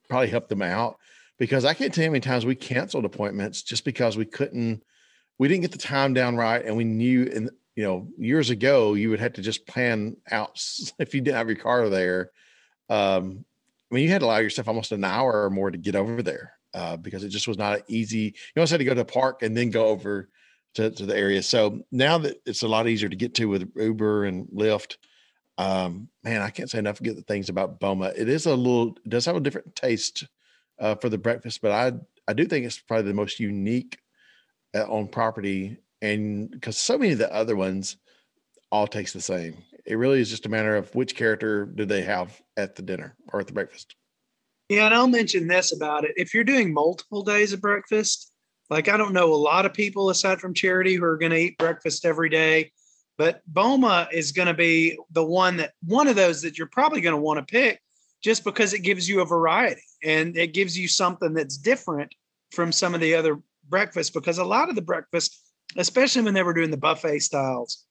probably 0.10 0.30
helped 0.30 0.50
them 0.50 0.62
out 0.62 0.98
because 1.38 1.66
I 1.66 1.74
can't 1.74 1.94
tell 1.94 2.04
you 2.04 2.10
how 2.10 2.14
many 2.14 2.22
times 2.22 2.46
we 2.46 2.56
canceled 2.56 3.06
appointments 3.06 3.64
just 3.64 3.86
because 3.86 4.18
we 4.18 4.26
couldn't, 4.26 4.84
we 5.40 5.48
didn't 5.48 5.62
get 5.62 5.72
the 5.72 5.78
time 5.78 6.14
down 6.14 6.36
right. 6.36 6.64
And 6.64 6.78
we 6.78 6.84
knew, 6.84 7.30
and 7.34 7.50
you 7.76 7.84
know, 7.84 8.08
years 8.18 8.50
ago, 8.50 8.94
you 8.94 9.10
would 9.10 9.20
have 9.20 9.34
to 9.34 9.42
just 9.42 9.66
plan 9.66 10.16
out 10.32 10.64
if 11.00 11.14
you 11.14 11.22
didn't 11.22 11.38
have 11.38 11.48
your 11.48 11.58
car 11.58 11.90
there. 11.90 12.32
Um, 12.90 13.46
I 13.92 13.96
mean, 13.96 14.04
you 14.06 14.12
had 14.12 14.22
to 14.22 14.26
allow 14.26 14.38
yourself 14.38 14.68
almost 14.68 14.92
an 14.92 15.04
hour 15.04 15.46
or 15.46 15.50
more 15.50 15.72
to 15.72 15.78
get 15.78 15.96
over 15.96 16.22
there 16.22 16.54
uh, 16.74 16.98
because 16.98 17.24
it 17.24 17.30
just 17.30 17.48
was 17.48 17.58
not 17.58 17.82
easy. 17.88 18.36
You 18.56 18.60
almost 18.60 18.72
had 18.72 18.80
to 18.80 18.86
go 18.86 18.92
to 18.92 18.96
the 18.96 19.06
park 19.06 19.44
and 19.44 19.56
then 19.56 19.70
go 19.70 19.88
over 19.88 20.30
to, 20.76 20.90
to 20.92 21.06
the 21.06 21.16
area. 21.16 21.44
So 21.44 21.82
now 21.92 22.18
that 22.20 22.42
it's 22.46 22.64
a 22.64 22.68
lot 22.68 22.88
easier 22.88 23.10
to 23.10 23.16
get 23.16 23.36
to 23.36 23.46
with 23.46 23.72
Uber 23.76 24.26
and 24.26 24.48
Lyft, 24.48 24.98
um, 25.58 26.10
man, 26.24 26.42
I 26.42 26.50
can't 26.50 26.70
say 26.70 26.80
enough 26.80 27.02
good 27.02 27.26
things 27.28 27.50
about 27.50 27.80
Boma. 27.80 28.12
It 28.16 28.30
is 28.30 28.46
a 28.46 28.56
little, 28.56 28.98
it 29.06 29.10
does 29.10 29.26
have 29.26 29.36
a 29.36 29.40
different 29.40 29.76
taste 29.76 30.26
uh, 30.80 30.96
for 30.96 31.10
the 31.10 31.18
breakfast, 31.18 31.62
but 31.62 31.72
I 31.72 31.94
I 32.28 32.34
do 32.34 32.46
think 32.46 32.66
it's 32.66 32.80
probably 32.80 33.08
the 33.08 33.14
most 33.14 33.40
unique 33.40 33.98
uh, 34.76 34.84
on 34.84 35.08
property, 35.08 35.78
and 36.02 36.50
because 36.50 36.78
so 36.78 36.98
many 36.98 37.12
of 37.12 37.18
the 37.20 37.34
other 37.34 37.56
ones 37.56 37.98
all 38.72 38.88
taste 38.88 39.14
the 39.14 39.22
same. 39.22 39.58
It 39.86 39.96
really 39.96 40.22
is 40.22 40.30
just 40.30 40.46
a 40.46 40.50
matter 40.50 40.76
of 40.76 40.94
which 40.96 41.16
character 41.16 41.66
do 41.66 41.86
they 41.86 42.02
have 42.02 42.42
at 42.58 42.76
the 42.76 42.82
dinner 42.82 43.16
or 43.32 43.42
at 43.42 43.48
the 43.48 43.54
breakfast. 43.54 43.96
Yeah, 44.70 44.86
and 44.86 44.96
I'll 44.96 45.08
mention 45.08 45.48
this 45.48 45.76
about 45.76 46.06
it. 46.06 46.14
If 46.16 46.34
you're 46.34 46.44
doing 46.44 46.74
multiple 46.74 47.22
days 47.22 47.54
of 47.54 47.62
breakfast, 47.62 48.32
like 48.70 48.88
I 48.88 48.98
don't 48.98 49.14
know 49.14 49.34
a 49.34 49.36
lot 49.36 49.66
of 49.66 49.74
people 49.74 50.10
aside 50.10 50.40
from 50.40 50.54
Charity 50.54 50.96
who 50.96 51.04
are 51.04 51.18
going 51.18 51.32
to 51.34 51.38
eat 51.38 51.58
breakfast 51.58 52.06
every 52.06 52.30
day 52.30 52.72
but 53.18 53.42
Boma 53.48 54.08
is 54.12 54.32
going 54.32 54.48
to 54.48 54.54
be 54.54 54.98
the 55.12 55.24
one 55.24 55.58
that 55.58 55.74
one 55.86 56.08
of 56.08 56.16
those 56.16 56.42
that 56.42 56.58
you're 56.58 56.68
probably 56.68 57.02
going 57.02 57.16
to 57.16 57.22
want 57.22 57.40
to 57.40 57.52
pick 57.52 57.82
just 58.24 58.44
because 58.44 58.74
it 58.74 58.80
gives 58.80 59.08
you 59.08 59.22
a 59.22 59.26
variety 59.26 59.82
and 60.04 60.38
it 60.38 60.54
gives 60.54 60.78
you 60.78 60.88
something 60.88 61.34
that's 61.34 61.58
different 61.58 62.14
from 62.52 62.72
some 62.72 62.96
of 62.96 63.02
the 63.02 63.14
other 63.14 63.40
breakfasts. 63.70 64.12
Because 64.12 64.38
a 64.38 64.44
lot 64.44 64.70
of 64.70 64.76
the 64.76 64.82
breakfasts, 64.82 65.52
especially 65.78 66.24
when 66.24 66.34
they 66.34 66.44
were 66.44 66.54
doing 66.54 66.72
the 66.72 66.78
buffet 66.78 67.20
styles, 67.20 67.86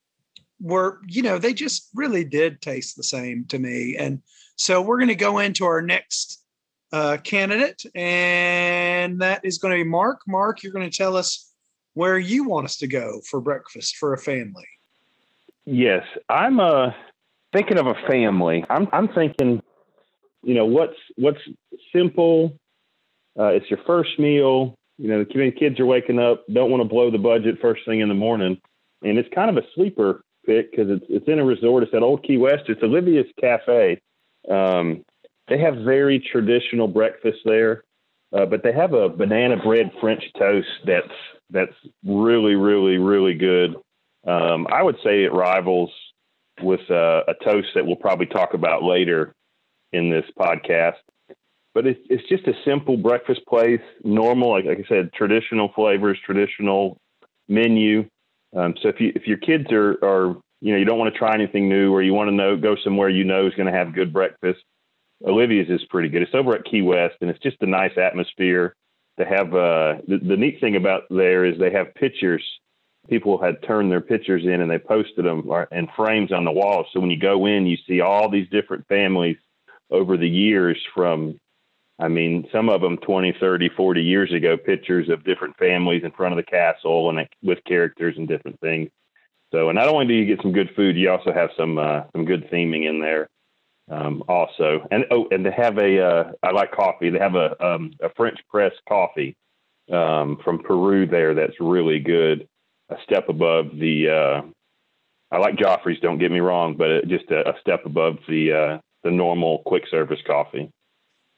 were, 0.61 1.01
you 1.07 1.23
know, 1.23 1.39
they 1.39 1.53
just 1.53 1.89
really 1.95 2.25
did 2.25 2.61
taste 2.61 2.97
the 2.97 3.03
same 3.03 3.45
to 3.47 3.59
me. 3.59 3.97
And 3.97 4.23
so 4.57 4.81
we're 4.81 4.99
going 4.99 5.09
to 5.09 5.15
go 5.15 5.39
into 5.39 5.65
our 5.65 5.83
next 5.83 6.43
uh, 6.93 7.17
candidate, 7.25 7.83
and 7.95 9.21
that 9.21 9.45
is 9.45 9.59
going 9.59 9.77
to 9.77 9.83
be 9.83 9.89
Mark. 9.89 10.21
Mark, 10.29 10.63
you're 10.63 10.73
going 10.73 10.89
to 10.89 10.97
tell 10.97 11.17
us 11.17 11.51
where 11.95 12.19
you 12.19 12.45
want 12.45 12.67
us 12.67 12.77
to 12.79 12.87
go 12.87 13.21
for 13.29 13.41
breakfast 13.41 13.97
for 13.97 14.13
a 14.13 14.19
family. 14.19 14.69
Yes, 15.65 16.03
I'm 16.29 16.59
uh, 16.61 16.91
thinking 17.53 17.79
of 17.79 17.87
a 17.87 17.95
family. 18.09 18.65
I'm 18.69 18.89
I'm 18.93 19.09
thinking, 19.09 19.63
you 20.43 20.55
know, 20.55 20.67
what's 20.67 20.97
what's 21.17 21.41
simple. 21.95 22.57
Uh, 23.39 23.49
it's 23.49 23.71
your 23.71 23.81
first 23.87 24.19
meal. 24.19 24.75
You 24.99 25.09
know, 25.09 25.25
the 25.25 25.53
kids 25.59 25.81
are 25.81 25.87
waking 25.87 26.19
up, 26.19 26.45
don't 26.53 26.71
want 26.71 26.83
to 26.83 26.89
blow 26.89 27.11
the 27.11 27.19
budget 27.19 27.57
first 27.61 27.83
thing 27.87 28.01
in 28.01 28.09
the 28.09 28.15
morning, 28.15 28.61
and 29.03 29.19
it's 29.19 29.29
kind 29.35 29.57
of 29.57 29.63
a 29.63 29.67
sleeper 29.75 30.23
pick 30.45 30.71
because 30.71 30.91
it's 30.91 31.07
it's 31.09 31.29
in 31.29 31.39
a 31.39 31.45
resort. 31.45 31.83
It's 31.85 31.95
at 31.95 32.03
Old 32.03 32.25
Key 32.25 32.39
West. 32.39 32.65
It's 32.69 32.83
Olivia's 32.83 33.27
Cafe. 33.41 34.01
Um, 34.51 35.05
they 35.49 35.59
have 35.59 35.77
very 35.85 36.19
traditional 36.33 36.89
breakfast 36.89 37.39
there, 37.45 37.85
uh, 38.37 38.47
but 38.47 38.63
they 38.63 38.73
have 38.73 38.93
a 38.95 39.09
banana 39.09 39.57
bread 39.63 39.93
French 40.01 40.25
toast 40.39 40.69
that's 40.87 41.07
that's 41.51 41.75
really, 42.05 42.55
really, 42.55 42.99
really 42.99 43.35
good. 43.35 43.77
Um, 44.27 44.67
I 44.71 44.83
would 44.83 44.97
say 45.05 45.25
it 45.25 45.33
rivals 45.33 45.91
with 46.61 46.89
uh, 46.91 47.23
a 47.27 47.35
toast 47.45 47.69
that 47.75 47.87
we'll 47.87 47.97
probably 47.97 48.27
talk 48.27 48.55
about 48.55 48.83
later 48.83 49.35
in 49.93 50.11
this 50.11 50.25
podcast. 50.39 50.99
But 51.75 51.87
it's, 51.87 52.01
it's 52.11 52.29
just 52.29 52.47
a 52.47 52.53
simple 52.65 52.97
breakfast 52.97 53.41
place, 53.47 53.81
normal, 54.05 54.51
like, 54.51 54.67
like 54.67 54.79
I 54.79 54.89
said, 54.89 55.13
traditional 55.13 55.73
flavors, 55.75 56.19
traditional 56.25 56.99
menu. 57.49 58.09
Um, 58.55 58.75
so 58.83 58.89
if 58.89 59.01
you 59.01 59.13
if 59.15 59.27
your 59.27 59.39
kids 59.39 59.73
are 59.73 59.93
are 60.05 60.37
you 60.61 60.73
know 60.73 60.79
you 60.79 60.85
don't 60.85 60.99
want 60.99 61.13
to 61.13 61.19
try 61.19 61.35
anything 61.35 61.69
new 61.69 61.93
or 61.93 62.03
you 62.03 62.13
want 62.13 62.29
to 62.29 62.35
know 62.35 62.57
go 62.57 62.77
somewhere 62.85 63.09
you 63.09 63.25
know 63.25 63.47
is 63.47 63.55
going 63.55 63.73
to 63.73 63.77
have 63.77 63.95
good 63.95 64.13
breakfast, 64.13 64.61
Olivia's 65.27 65.71
is 65.71 65.85
pretty 65.89 66.11
good. 66.11 66.23
It's 66.23 66.35
over 66.35 66.55
at 66.55 66.65
Key 66.65 66.83
West 66.83 67.17
and 67.21 67.31
it's 67.31 67.39
just 67.39 67.57
a 67.61 67.67
nice 67.67 67.97
atmosphere. 67.97 68.75
To 69.19 69.27
have 69.27 69.49
uh, 69.49 70.01
the, 70.09 70.19
the 70.23 70.37
neat 70.37 70.59
thing 70.61 70.75
about 70.75 71.03
there 71.11 71.45
is 71.45 71.59
they 71.59 71.71
have 71.71 71.95
pictures. 71.95 72.43
People 73.09 73.41
had 73.43 73.63
turned 73.63 73.91
their 73.91 74.01
pictures 74.01 74.45
in 74.45 74.61
and 74.61 74.71
they 74.71 74.79
posted 74.79 75.25
them 75.25 75.51
in 75.73 75.89
frames 75.97 76.33
on 76.33 76.45
the 76.45 76.53
wall. 76.53 76.87
So 76.93 77.01
when 77.01 77.11
you 77.11 77.19
go 77.19 77.47
in, 77.47 77.67
you 77.67 77.77
see 77.87 78.01
all 78.01 78.31
these 78.31 78.49
different 78.51 78.87
families 78.87 79.37
over 79.91 80.17
the 80.17 80.29
years 80.29 80.79
from 80.95 81.39
I 81.99 82.09
mean, 82.09 82.49
some 82.51 82.69
of 82.69 82.81
them 82.81 82.97
20, 82.99 83.37
30, 83.39 83.69
40 83.77 84.03
years 84.03 84.33
ago, 84.33 84.57
pictures 84.57 85.09
of 85.09 85.25
different 85.25 85.57
families 85.57 86.03
in 86.03 86.11
front 86.11 86.33
of 86.33 86.37
the 86.37 86.51
castle 86.51 87.11
and 87.11 87.29
with 87.43 87.63
characters 87.65 88.17
and 88.17 88.27
different 88.27 88.59
things. 88.61 88.91
So, 89.53 89.69
and 89.69 89.77
not 89.77 89.89
only 89.89 90.07
do 90.07 90.15
you 90.15 90.25
get 90.25 90.43
some 90.43 90.53
good 90.53 90.71
food, 90.75 90.97
you 90.97 91.11
also 91.11 91.33
have 91.33 91.51
some 91.57 91.79
uh, 91.79 92.03
some 92.13 92.25
good 92.25 92.51
theming 92.51 92.89
in 92.89 93.01
there, 93.01 93.29
um, 93.91 94.25
also. 94.27 94.87
And 94.91 95.05
oh, 95.11 95.29
and 95.31 95.45
to 95.45 95.53
have 95.53 95.79
a, 95.79 96.05
uh, 96.05 96.33
I 96.43 96.51
like 96.53 96.73
coffee. 96.73 97.11
They 97.11 97.19
have 97.19 97.35
a 97.35 97.63
um, 97.65 97.93
a 98.01 98.09
French 98.17 98.39
press 98.49 98.73
coffee 98.89 99.37
um, 99.93 100.39
from 100.43 100.59
Peru 100.61 101.07
there 101.07 101.35
that's 101.35 101.61
really 101.61 102.01
good. 102.01 102.49
A 102.93 103.03
step 103.05 103.29
above 103.29 103.79
the. 103.79 104.09
Uh, 104.11 104.43
I 105.35 105.39
like 105.39 105.57
Joffrey's. 105.57 106.01
Don't 106.01 106.19
get 106.19 106.31
me 106.31 106.41
wrong, 106.41 106.77
but 106.77 106.91
it, 106.91 107.09
just 107.09 107.31
a, 107.31 107.49
a, 107.49 107.59
step 107.61 107.87
above 107.87 108.19
the 108.29 108.53
uh, 108.53 108.79
the 109.03 109.11
normal 109.11 109.63
quick 109.65 109.85
service 109.91 110.19
coffee. 110.27 110.71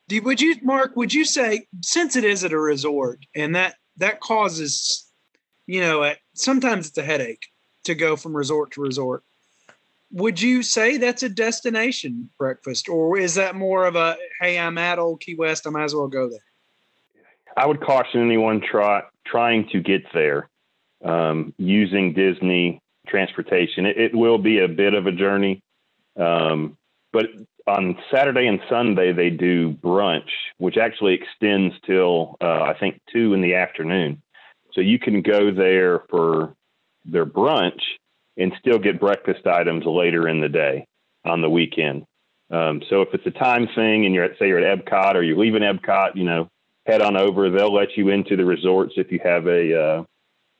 Do, 0.09 0.21
would 0.23 0.41
you, 0.41 0.57
Mark? 0.63 0.97
Would 0.97 1.15
you 1.15 1.25
say 1.25 1.67
since 1.81 2.17
it 2.17 2.25
is 2.25 2.43
at 2.43 2.53
a 2.53 2.59
resort 2.59 3.21
and 3.37 3.55
that 3.55 3.77
that 3.99 4.21
causes, 4.21 5.07
you 5.67 5.81
know, 5.81 6.13
sometimes 6.35 6.89
it's 6.89 6.99
a 6.99 7.05
headache 7.05 7.47
to 7.85 7.95
go 7.95 8.17
from 8.17 8.37
resort 8.37 8.73
to 8.73 8.81
resort. 8.81 9.23
Would 10.11 10.41
you 10.41 10.63
say 10.65 10.97
that's 10.97 11.23
a 11.23 11.29
destination 11.29 12.31
breakfast, 12.37 12.89
or 12.89 13.17
is 13.17 13.37
that 13.37 13.55
more 13.55 13.85
of 13.85 13.95
a 13.95 14.17
hey, 14.41 14.59
I'm 14.59 14.79
at 14.79 14.99
Old 14.99 15.21
Key 15.21 15.37
West, 15.37 15.69
I 15.69 15.71
might 15.71 15.85
as 15.85 15.95
well 15.95 16.09
go 16.09 16.29
there? 16.29 16.39
I 17.57 17.67
would 17.67 17.81
caution 17.81 18.21
anyone 18.21 18.61
try, 18.61 19.03
trying 19.25 19.69
to 19.69 19.81
get 19.81 20.03
there 20.13 20.49
um, 21.05 21.55
using 21.59 22.15
Disney 22.15 22.81
transportation. 23.07 23.87
It, 23.87 23.99
it, 23.99 24.15
will 24.15 24.39
be 24.39 24.61
a 24.61 24.69
bit 24.69 24.95
of 24.95 25.07
a 25.07 25.13
journey, 25.13 25.63
um, 26.19 26.77
but 27.13 27.27
on 27.67 27.97
Saturday 28.13 28.47
and 28.47 28.61
Sunday 28.69 29.13
they 29.13 29.31
do 29.31 29.73
brunch, 29.73 30.31
which 30.59 30.77
actually 30.77 31.15
extends 31.15 31.75
till 31.87 32.37
uh, 32.41 32.63
I 32.63 32.75
think 32.79 33.01
two 33.13 33.35
in 33.35 33.43
the 33.43 33.55
afternoon. 33.55 34.23
So 34.73 34.81
you 34.81 34.99
can 34.99 35.23
go 35.23 35.53
there 35.53 36.01
for 36.11 36.55
their 37.05 37.27
brunch 37.27 37.81
and 38.37 38.53
still 38.59 38.79
get 38.79 38.99
breakfast 38.99 39.47
items 39.47 39.85
later 39.87 40.29
in 40.29 40.41
the 40.41 40.49
day 40.49 40.87
on 41.25 41.41
the 41.41 41.51
weekend. 41.51 42.05
Um, 42.51 42.83
so 42.91 43.03
if 43.03 43.09
it's 43.15 43.27
a 43.27 43.31
time 43.31 43.69
thing 43.75 44.05
and 44.05 44.15
you're 44.15 44.25
at 44.25 44.39
say 44.39 44.49
you're 44.49 44.65
at 44.65 44.85
Epcot 44.85 45.15
or 45.15 45.23
you're 45.23 45.39
leaving 45.39 45.63
Epcot, 45.63 46.17
you 46.17 46.25
know, 46.25 46.49
head 46.87 47.01
on 47.01 47.17
over. 47.17 47.51
They'll 47.51 47.73
let 47.73 47.97
you 47.97 48.11
into 48.11 48.37
the 48.37 48.45
resorts 48.45 48.95
if 48.97 49.11
you 49.11 49.21
have 49.25 49.47
a 49.47 49.81
uh, 49.81 50.05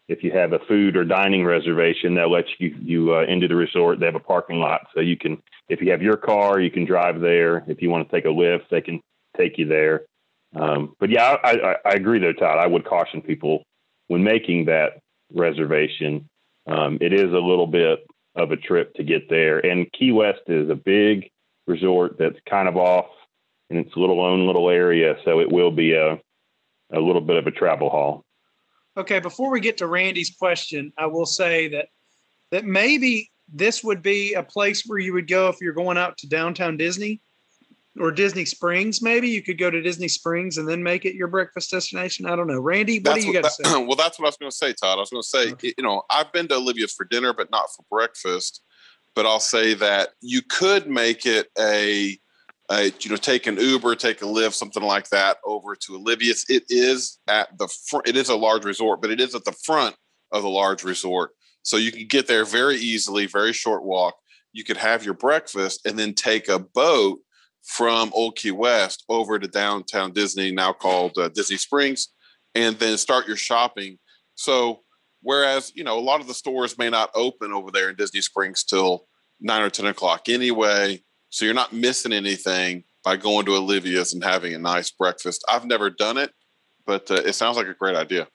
if 0.09 0.23
you 0.23 0.31
have 0.33 0.53
a 0.53 0.59
food 0.69 0.97
or 0.97 1.05
dining 1.05 1.45
reservation, 1.45 2.15
they'll 2.15 2.31
let 2.31 2.45
you 2.59 2.77
you 2.81 3.15
uh, 3.15 3.23
into 3.23 3.49
the 3.49 3.55
resort. 3.55 4.01
They 4.01 4.07
have 4.07 4.15
a 4.15 4.21
parking 4.21 4.59
lot, 4.59 4.87
so 4.95 5.01
you 5.01 5.17
can 5.17 5.43
if 5.69 5.81
you 5.81 5.91
have 5.91 6.03
your 6.03 6.17
car, 6.17 6.61
you 6.61 6.71
can 6.71 6.85
drive 6.85 7.21
there. 7.21 7.65
If 7.67 7.81
you 7.81 7.91
want 7.91 8.09
to 8.09 8.15
take 8.15 8.27
a 8.27 8.29
Lyft, 8.29 8.69
they 8.71 8.81
can 8.81 9.01
take 9.37 9.57
you 9.57 9.67
there. 9.67 10.03
Um, 10.55 10.95
but 11.01 11.11
yeah, 11.11 11.37
I, 11.43 11.51
I, 11.51 11.77
I, 11.85 11.93
agree 11.95 12.21
though, 12.21 12.33
Todd. 12.33 12.59
I 12.59 12.67
would 12.67 12.85
caution 12.85 13.21
people 13.21 13.65
when 14.07 14.23
making 14.23 14.67
that 14.67 15.01
reservation. 15.33 16.29
Um, 16.67 16.99
it 17.01 17.13
is 17.13 17.33
a 17.33 17.39
little 17.39 17.67
bit 17.67 18.07
of 18.37 18.53
a 18.53 18.57
trip 18.57 18.95
to 18.95 19.03
get 19.03 19.29
there, 19.29 19.59
and 19.59 19.91
Key 19.93 20.13
West 20.13 20.43
is 20.47 20.71
a 20.71 20.75
big 20.75 21.29
resort 21.67 22.19
that's 22.19 22.39
kind 22.49 22.69
of 22.69 22.77
off 22.77 23.07
in 23.71 23.79
its 23.79 23.91
little 23.97 24.21
own 24.21 24.47
little 24.47 24.71
area, 24.71 25.17
so 25.25 25.41
it 25.41 25.51
will 25.51 25.71
be 25.71 25.95
a 25.95 26.21
a 26.93 27.01
little 27.01 27.23
bit 27.23 27.37
of 27.37 27.47
a 27.47 27.51
travel 27.51 27.91
haul. 27.91 28.23
Okay, 28.97 29.19
before 29.19 29.51
we 29.51 29.61
get 29.61 29.79
to 29.79 29.87
Randy's 29.87 30.31
question, 30.31 30.93
I 30.97 31.07
will 31.07 31.27
say 31.27 31.69
that 31.69 31.89
that 32.51 32.65
maybe 32.65 33.31
this 33.53 33.83
would 33.83 34.03
be 34.03 34.35
a 34.35 34.43
place 34.43 34.85
where 34.87 34.99
you 34.99 35.13
would 35.13 35.29
go 35.29 35.49
if 35.49 35.61
you're 35.61 35.73
going 35.73 35.99
out 35.99 36.17
to 36.19 36.29
downtown 36.29 36.77
Disney 36.77 37.21
or 37.99 38.11
Disney 38.11 38.45
Springs. 38.45 39.03
Maybe 39.03 39.29
you 39.29 39.43
could 39.43 39.59
go 39.59 39.71
to 39.71 39.81
Disney 39.81 40.09
Springs 40.09 40.59
and 40.59 40.69
then 40.69 40.83
make 40.83 41.05
it 41.05 41.15
your 41.15 41.29
breakfast 41.29 41.71
destination. 41.71 42.27
I 42.27 42.37
don't 42.37 42.47
know, 42.47 42.61
Randy. 42.61 42.99
What 42.99 43.05
that's 43.05 43.21
do 43.23 43.27
you 43.27 43.33
got 43.33 43.45
to 43.45 43.51
say? 43.51 43.63
Well, 43.87 43.97
that's 43.97 44.19
what 44.19 44.27
I 44.27 44.29
was 44.29 44.37
going 44.37 44.51
to 44.51 44.57
say, 44.57 44.73
Todd. 44.73 44.99
I 44.99 45.01
was 45.01 45.11
going 45.11 45.23
to 45.23 45.29
say, 45.29 45.53
okay. 45.53 45.75
you 45.77 45.85
know, 45.85 46.03
I've 46.11 46.33
been 46.33 46.49
to 46.49 46.57
Olivia's 46.57 46.93
for 46.93 47.05
dinner, 47.05 47.33
but 47.33 47.51
not 47.51 47.67
for 47.75 47.85
breakfast. 47.91 48.63
But 49.15 49.27
I'll 49.27 49.41
say 49.41 49.75
that 49.75 50.11
you 50.21 50.43
could 50.43 50.89
make 50.89 51.25
it 51.25 51.49
a 51.59 52.19
uh, 52.71 52.89
you 53.01 53.11
know, 53.11 53.17
take 53.17 53.47
an 53.47 53.59
Uber, 53.59 53.95
take 53.95 54.23
a 54.23 54.25
Lyft, 54.25 54.55
something 54.55 54.83
like 54.83 55.09
that 55.11 55.37
over 55.45 55.77
to 55.77 55.97
Olivia's. 55.97 56.47
It 56.49 56.65
is 56.69 57.19
at 57.29 57.57
the 57.59 57.69
front. 57.69 58.09
It 58.09 58.17
is 58.17 58.31
a 58.31 58.37
large 58.37 58.65
resort, 58.65 59.03
but 59.03 59.11
it 59.11 59.21
is 59.21 59.35
at 59.35 59.45
the 59.45 59.55
front 59.65 59.95
of 60.33 60.43
the 60.43 60.49
large 60.49 60.83
resort, 60.83 61.33
so 61.63 61.77
you 61.77 61.93
can 61.93 62.07
get 62.07 62.27
there 62.27 62.45
very 62.45 62.77
easily. 62.77 63.27
Very 63.27 63.53
short 63.53 63.85
walk. 63.85 64.15
You 64.53 64.65
could 64.65 64.79
have 64.79 65.05
your 65.05 65.15
breakfast 65.15 65.85
and 65.85 65.99
then 65.99 66.15
take 66.15 66.49
a 66.49 66.59
boat 66.59 67.19
from 67.65 68.11
Old 68.15 68.37
Key 68.37 68.51
West 68.51 69.05
over 69.09 69.39
to 69.39 69.49
downtown 69.49 70.13
Disney, 70.13 70.51
now 70.51 70.73
called 70.73 71.17
uh, 71.19 71.29
Disney 71.29 71.57
Springs, 71.57 72.09
and 72.55 72.79
then 72.79 72.97
start 72.97 73.27
your 73.27 73.37
shopping. 73.37 73.99
So, 74.37 74.81
whereas 75.21 75.71
you 75.75 75.85
know 75.85 75.99
a 75.99 76.01
lot 76.01 76.23
of 76.23 76.29
the 76.29 76.35
stores 76.35 76.79
may 76.79 76.89
not 76.89 77.11
open 77.15 77.53
over 77.53 77.71
there 77.71 77.91
in 77.91 77.97
Disney 77.97 78.23
Springs 78.23 78.65
till 78.65 79.07
nine 79.39 79.61
or 79.61 79.71
ten 79.71 79.87
o'clock 79.87 80.31
anyway 80.31 81.03
so 81.35 81.45
you're 81.45 81.53
not 81.53 81.73
missing 81.73 82.13
anything 82.13 82.85
by 83.03 83.17
going 83.17 83.45
to 83.45 83.57
Olivia's 83.57 84.15
and 84.15 84.23
having 84.23 84.55
a 84.55 84.59
nice 84.59 84.93
breakfast. 84.93 85.45
I've 85.49 85.65
never 85.65 85.91
done 85.91 86.17
it, 86.17 86.33
but 86.87 87.11
uh, 87.11 87.15
it 87.15 87.33
sounds 87.33 87.57
like 87.57 87.67
a 87.67 87.75
great 87.75 87.97
idea. 87.97 88.29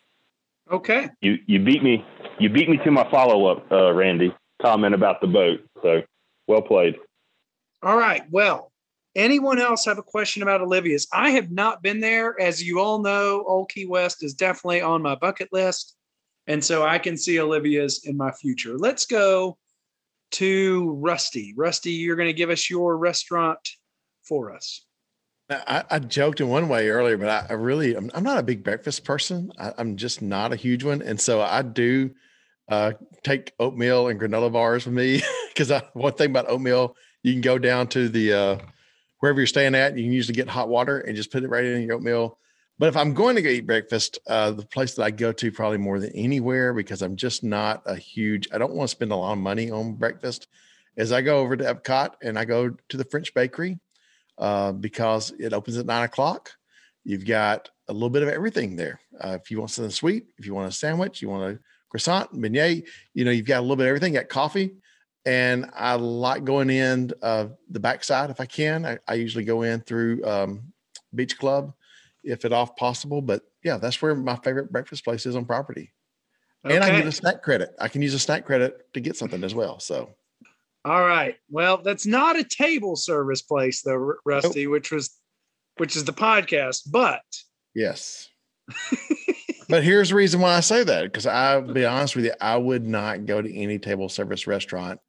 Okay. 0.69 1.09
You 1.21 1.37
you 1.47 1.63
beat 1.63 1.81
me. 1.81 2.05
You 2.39 2.49
beat 2.49 2.67
me 2.69 2.75
to 2.83 2.91
my 2.91 3.09
follow 3.09 3.45
up, 3.45 3.65
uh, 3.71 3.93
Randy. 3.93 4.35
Comment 4.61 4.93
about 4.93 5.21
the 5.21 5.27
boat. 5.27 5.61
So 5.81 6.01
well 6.47 6.61
played. 6.61 6.97
All 7.81 7.95
right. 7.95 8.23
Well, 8.31 8.69
anyone 9.15 9.59
else 9.61 9.85
have 9.85 9.97
a 9.97 10.03
question 10.03 10.43
about 10.43 10.59
Olivia's? 10.59 11.07
I 11.13 11.29
have 11.31 11.51
not 11.51 11.81
been 11.81 12.01
there. 12.01 12.37
As 12.37 12.61
you 12.61 12.81
all 12.81 12.99
know, 12.99 13.45
Old 13.47 13.69
Key 13.69 13.85
West 13.85 14.25
is 14.25 14.33
definitely 14.33 14.81
on 14.81 15.01
my 15.01 15.15
bucket 15.15 15.47
list. 15.53 15.95
And 16.47 16.61
so 16.61 16.85
I 16.85 16.99
can 16.99 17.15
see 17.15 17.39
Olivia's 17.39 18.01
in 18.03 18.17
my 18.17 18.31
future. 18.33 18.77
Let's 18.77 19.05
go 19.05 19.57
to 20.31 20.91
Rusty. 20.99 21.53
Rusty, 21.57 21.91
you're 21.91 22.15
going 22.15 22.29
to 22.29 22.33
give 22.33 22.49
us 22.49 22.69
your 22.69 22.97
restaurant 22.97 23.59
for 24.23 24.53
us. 24.53 24.85
I, 25.49 25.83
I, 25.89 25.97
joked 25.99 26.41
in 26.41 26.47
one 26.47 26.69
way 26.69 26.89
earlier, 26.89 27.17
but 27.17 27.29
I, 27.29 27.47
I 27.49 27.53
really 27.53 27.95
I'm, 27.95 28.11
I'm, 28.13 28.23
not 28.23 28.37
a 28.37 28.43
big 28.43 28.63
breakfast 28.63 29.03
person. 29.03 29.51
I, 29.57 29.73
am 29.79 29.97
just 29.97 30.21
not 30.21 30.53
a 30.53 30.55
huge 30.55 30.83
one, 30.83 31.01
and 31.01 31.19
so 31.19 31.41
I 31.41 31.63
do 31.63 32.11
uh, 32.69 32.91
take 33.23 33.53
oatmeal 33.59 34.09
and 34.09 34.19
granola 34.19 34.53
bars 34.53 34.85
with 34.85 34.93
me 34.93 35.23
because 35.49 35.71
one 35.93 36.13
thing 36.13 36.29
about 36.29 36.49
oatmeal, 36.49 36.95
you 37.23 37.33
can 37.33 37.41
go 37.41 37.57
down 37.57 37.87
to 37.87 38.09
the 38.09 38.33
uh, 38.33 38.57
wherever 39.19 39.39
you're 39.39 39.47
staying 39.47 39.73
at, 39.73 39.97
you 39.97 40.03
can 40.03 40.13
usually 40.13 40.35
get 40.35 40.47
hot 40.47 40.69
water 40.69 40.99
and 40.99 41.15
just 41.15 41.31
put 41.31 41.43
it 41.43 41.49
right 41.49 41.63
in 41.63 41.81
your 41.81 41.95
oatmeal. 41.95 42.37
But 42.79 42.87
if 42.87 42.95
I'm 42.95 43.13
going 43.13 43.35
to 43.35 43.41
go 43.41 43.49
eat 43.49 43.67
breakfast, 43.67 44.19
uh, 44.27 44.51
the 44.51 44.65
place 44.65 44.95
that 44.95 45.03
I 45.03 45.11
go 45.11 45.33
to 45.33 45.51
probably 45.51 45.77
more 45.77 45.99
than 45.99 46.15
anywhere 46.15 46.73
because 46.73 47.01
I'm 47.01 47.17
just 47.17 47.43
not 47.43 47.83
a 47.85 47.95
huge, 47.95 48.47
I 48.53 48.57
don't 48.57 48.73
want 48.73 48.89
to 48.89 48.95
spend 48.95 49.11
a 49.11 49.15
lot 49.17 49.33
of 49.33 49.37
money 49.37 49.69
on 49.69 49.95
breakfast, 49.95 50.47
is 50.95 51.11
I 51.11 51.21
go 51.21 51.39
over 51.39 51.57
to 51.57 51.75
Epcot 51.75 52.13
and 52.23 52.39
I 52.39 52.45
go 52.45 52.69
to 52.69 52.97
the 52.97 53.03
French 53.03 53.33
Bakery 53.33 53.79
uh, 54.37 54.71
because 54.71 55.31
it 55.37 55.51
opens 55.51 55.77
at 55.77 55.85
nine 55.85 56.05
o'clock. 56.05 56.51
You've 57.03 57.25
got 57.25 57.69
a 57.89 57.93
little 57.93 58.09
bit 58.09 58.23
of 58.23 58.29
everything 58.29 58.77
there. 58.77 59.01
Uh, 59.19 59.37
if 59.41 59.51
you 59.51 59.59
want 59.59 59.71
something 59.71 59.91
sweet, 59.91 60.27
if 60.37 60.45
you 60.45 60.53
want 60.53 60.69
a 60.69 60.75
sandwich, 60.75 61.21
you 61.21 61.27
want 61.27 61.51
a 61.51 61.59
croissant, 61.89 62.31
beignet, 62.33 62.87
you 63.13 63.25
know, 63.25 63.31
you've 63.31 63.45
got 63.45 63.59
a 63.59 63.61
little 63.61 63.75
bit 63.75 63.83
of 63.83 63.89
everything. 63.89 64.13
You 64.13 64.21
got 64.21 64.29
coffee. 64.29 64.71
And 65.25 65.69
I 65.75 65.95
like 65.95 66.45
going 66.45 66.69
in 66.69 67.11
uh, 67.21 67.47
the 67.69 67.79
backside 67.81 68.29
if 68.29 68.39
I 68.39 68.45
can. 68.45 68.85
I, 68.85 68.99
I 69.05 69.15
usually 69.15 69.43
go 69.43 69.63
in 69.63 69.81
through 69.81 70.23
um, 70.23 70.71
Beach 71.13 71.37
Club 71.37 71.73
if 72.23 72.45
at 72.45 72.53
all 72.53 72.67
possible. 72.67 73.21
But 73.21 73.43
yeah, 73.63 73.77
that's 73.77 74.01
where 74.01 74.15
my 74.15 74.35
favorite 74.37 74.71
breakfast 74.71 75.03
place 75.03 75.25
is 75.25 75.35
on 75.35 75.45
property. 75.45 75.93
Okay. 76.65 76.75
And 76.75 76.83
I 76.83 76.91
get 76.91 77.07
a 77.07 77.11
snack 77.11 77.41
credit. 77.41 77.73
I 77.79 77.87
can 77.87 78.01
use 78.01 78.13
a 78.13 78.19
snack 78.19 78.45
credit 78.45 78.93
to 78.93 78.99
get 78.99 79.15
something 79.15 79.43
as 79.43 79.55
well. 79.55 79.79
So, 79.79 80.09
all 80.83 81.05
right. 81.05 81.35
Well, 81.49 81.81
that's 81.81 82.05
not 82.05 82.37
a 82.37 82.43
table 82.43 82.95
service 82.95 83.41
place 83.41 83.81
though, 83.81 84.15
Rusty, 84.25 84.65
nope. 84.65 84.71
which 84.71 84.91
was 84.91 85.15
which 85.77 85.95
is 85.95 86.03
the 86.03 86.13
podcast, 86.13 86.91
but 86.91 87.21
yes. 87.73 88.27
but 89.69 89.83
here's 89.83 90.09
the 90.09 90.15
reason 90.15 90.41
why 90.41 90.55
I 90.55 90.59
say 90.59 90.83
that 90.83 91.03
because 91.03 91.25
I'll 91.25 91.61
be 91.61 91.85
honest 91.85 92.15
with 92.15 92.25
you, 92.25 92.33
I 92.41 92.57
would 92.57 92.85
not 92.85 93.25
go 93.25 93.41
to 93.41 93.55
any 93.55 93.79
table 93.79 94.09
service 94.09 94.45
restaurant 94.45 94.99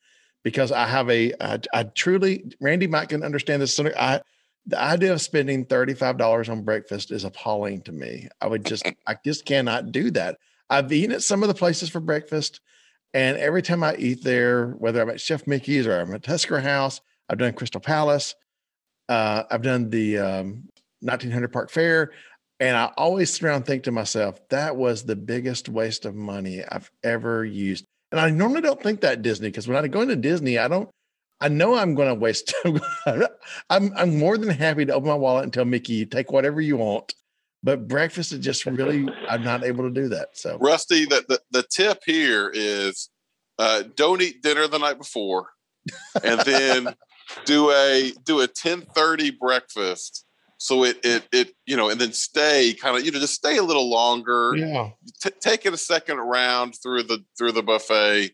because 0.45 0.71
I 0.73 0.87
have 0.87 1.11
a 1.11 1.33
I, 1.41 1.59
I 1.75 1.83
truly 1.83 2.53
Randy 2.61 2.87
might 2.87 3.09
can 3.09 3.25
understand 3.25 3.61
this. 3.61 3.79
I 3.81 4.21
the 4.67 4.81
idea 4.81 5.13
of 5.13 5.21
spending 5.21 5.67
$35 5.67 6.49
on 6.49 6.63
breakfast 6.63 7.11
is 7.11 7.25
appalling 7.25 7.83
to 7.83 7.93
me. 7.93 8.29
I 8.41 8.47
would 8.47 8.65
just, 8.65 8.85
I 9.07 9.17
just 9.25 9.45
cannot 9.45 9.93
do 9.93 10.11
that. 10.13 10.39
I've 10.69 10.93
eaten 10.93 11.13
at 11.13 11.23
some 11.23 11.43
of 11.43 11.49
the 11.49 11.55
places 11.55 11.89
for 11.89 12.01
breakfast, 12.01 12.61
and 13.13 13.37
every 13.39 13.63
time 13.63 13.83
I 13.83 13.97
eat 13.97 14.23
there, 14.23 14.69
whether 14.69 15.03
I'm 15.03 15.11
at 15.11 15.21
Chef 15.21 15.47
Mickey's 15.47 15.87
or 15.87 15.99
I'm 15.99 16.15
at 16.15 16.23
Tusker 16.23 16.61
House, 16.61 17.01
I've 17.29 17.39
done 17.39 17.55
Crystal 17.55 17.81
Palace, 17.81 18.37
uh, 19.09 19.43
I've 19.51 19.63
done 19.63 19.91
the 19.91 20.19
um, 20.19 20.69
1900 21.01 21.49
Park 21.53 21.71
Fair, 21.71 22.13
and 22.61 22.77
I 22.77 22.93
always 22.97 23.33
sit 23.33 23.43
around 23.43 23.57
and 23.57 23.67
think 23.67 23.85
to 23.85 23.91
myself, 23.91 24.39
that 24.51 24.77
was 24.77 25.03
the 25.03 25.17
biggest 25.17 25.69
waste 25.69 26.05
of 26.05 26.15
money 26.15 26.63
I've 26.63 26.91
ever 27.03 27.45
used. 27.45 27.85
And 28.13 28.21
I 28.21 28.31
normally 28.31 28.61
don't 28.61 28.83
think 28.83 29.01
that 29.01 29.23
Disney 29.23 29.49
because 29.49 29.67
when 29.67 29.83
I 29.83 29.89
go 29.89 30.03
into 30.03 30.17
Disney, 30.17 30.59
I 30.59 30.69
don't 30.69 30.91
I 31.41 31.49
know 31.49 31.75
I'm 31.75 31.95
going 31.95 32.09
to 32.09 32.15
waste. 32.15 32.55
I'm 33.71 33.93
I'm 33.97 34.19
more 34.19 34.37
than 34.37 34.51
happy 34.51 34.85
to 34.85 34.95
open 34.95 35.09
my 35.09 35.15
wallet 35.15 35.45
and 35.45 35.53
tell 35.53 35.65
Mickey, 35.65 36.05
take 36.05 36.31
whatever 36.31 36.61
you 36.61 36.77
want. 36.77 37.15
But 37.63 37.89
breakfast 37.89 38.33
is 38.33 38.39
just 38.41 38.65
really, 38.65 39.07
I'm 39.29 39.43
not 39.43 39.65
able 39.65 39.85
to 39.85 39.91
do 39.91 40.09
that. 40.09 40.29
So, 40.35 40.59
Rusty, 40.59 41.05
the 41.05 41.25
the, 41.29 41.41
the 41.51 41.63
tip 41.63 42.03
here 42.05 42.51
is 42.53 43.11
uh, 43.59 43.85
don't 43.95 44.23
eat 44.23 44.43
dinner 44.43 44.67
the 44.67 44.79
night 44.79 44.99
before, 44.99 45.49
and 46.23 46.41
then 46.41 46.95
do 47.45 47.71
a 47.71 48.13
do 48.25 48.41
a 48.41 48.49
10:30 48.49 49.39
breakfast. 49.39 50.25
So 50.59 50.85
it 50.85 51.01
it 51.05 51.27
it 51.33 51.55
you 51.67 51.77
know, 51.77 51.89
and 51.89 52.01
then 52.01 52.13
stay 52.13 52.75
kind 52.75 52.97
of 52.97 53.05
you 53.05 53.13
know 53.13 53.19
just 53.19 53.35
stay 53.35 53.57
a 53.57 53.63
little 53.63 53.91
longer. 53.91 54.57
Yeah, 54.57 54.91
T- 55.23 55.31
take 55.41 55.65
it 55.65 55.73
a 55.73 55.79
second 55.79 56.19
round 56.19 56.75
through 56.83 57.05
the 57.05 57.25
through 57.39 57.53
the 57.53 57.63
buffet 57.63 58.33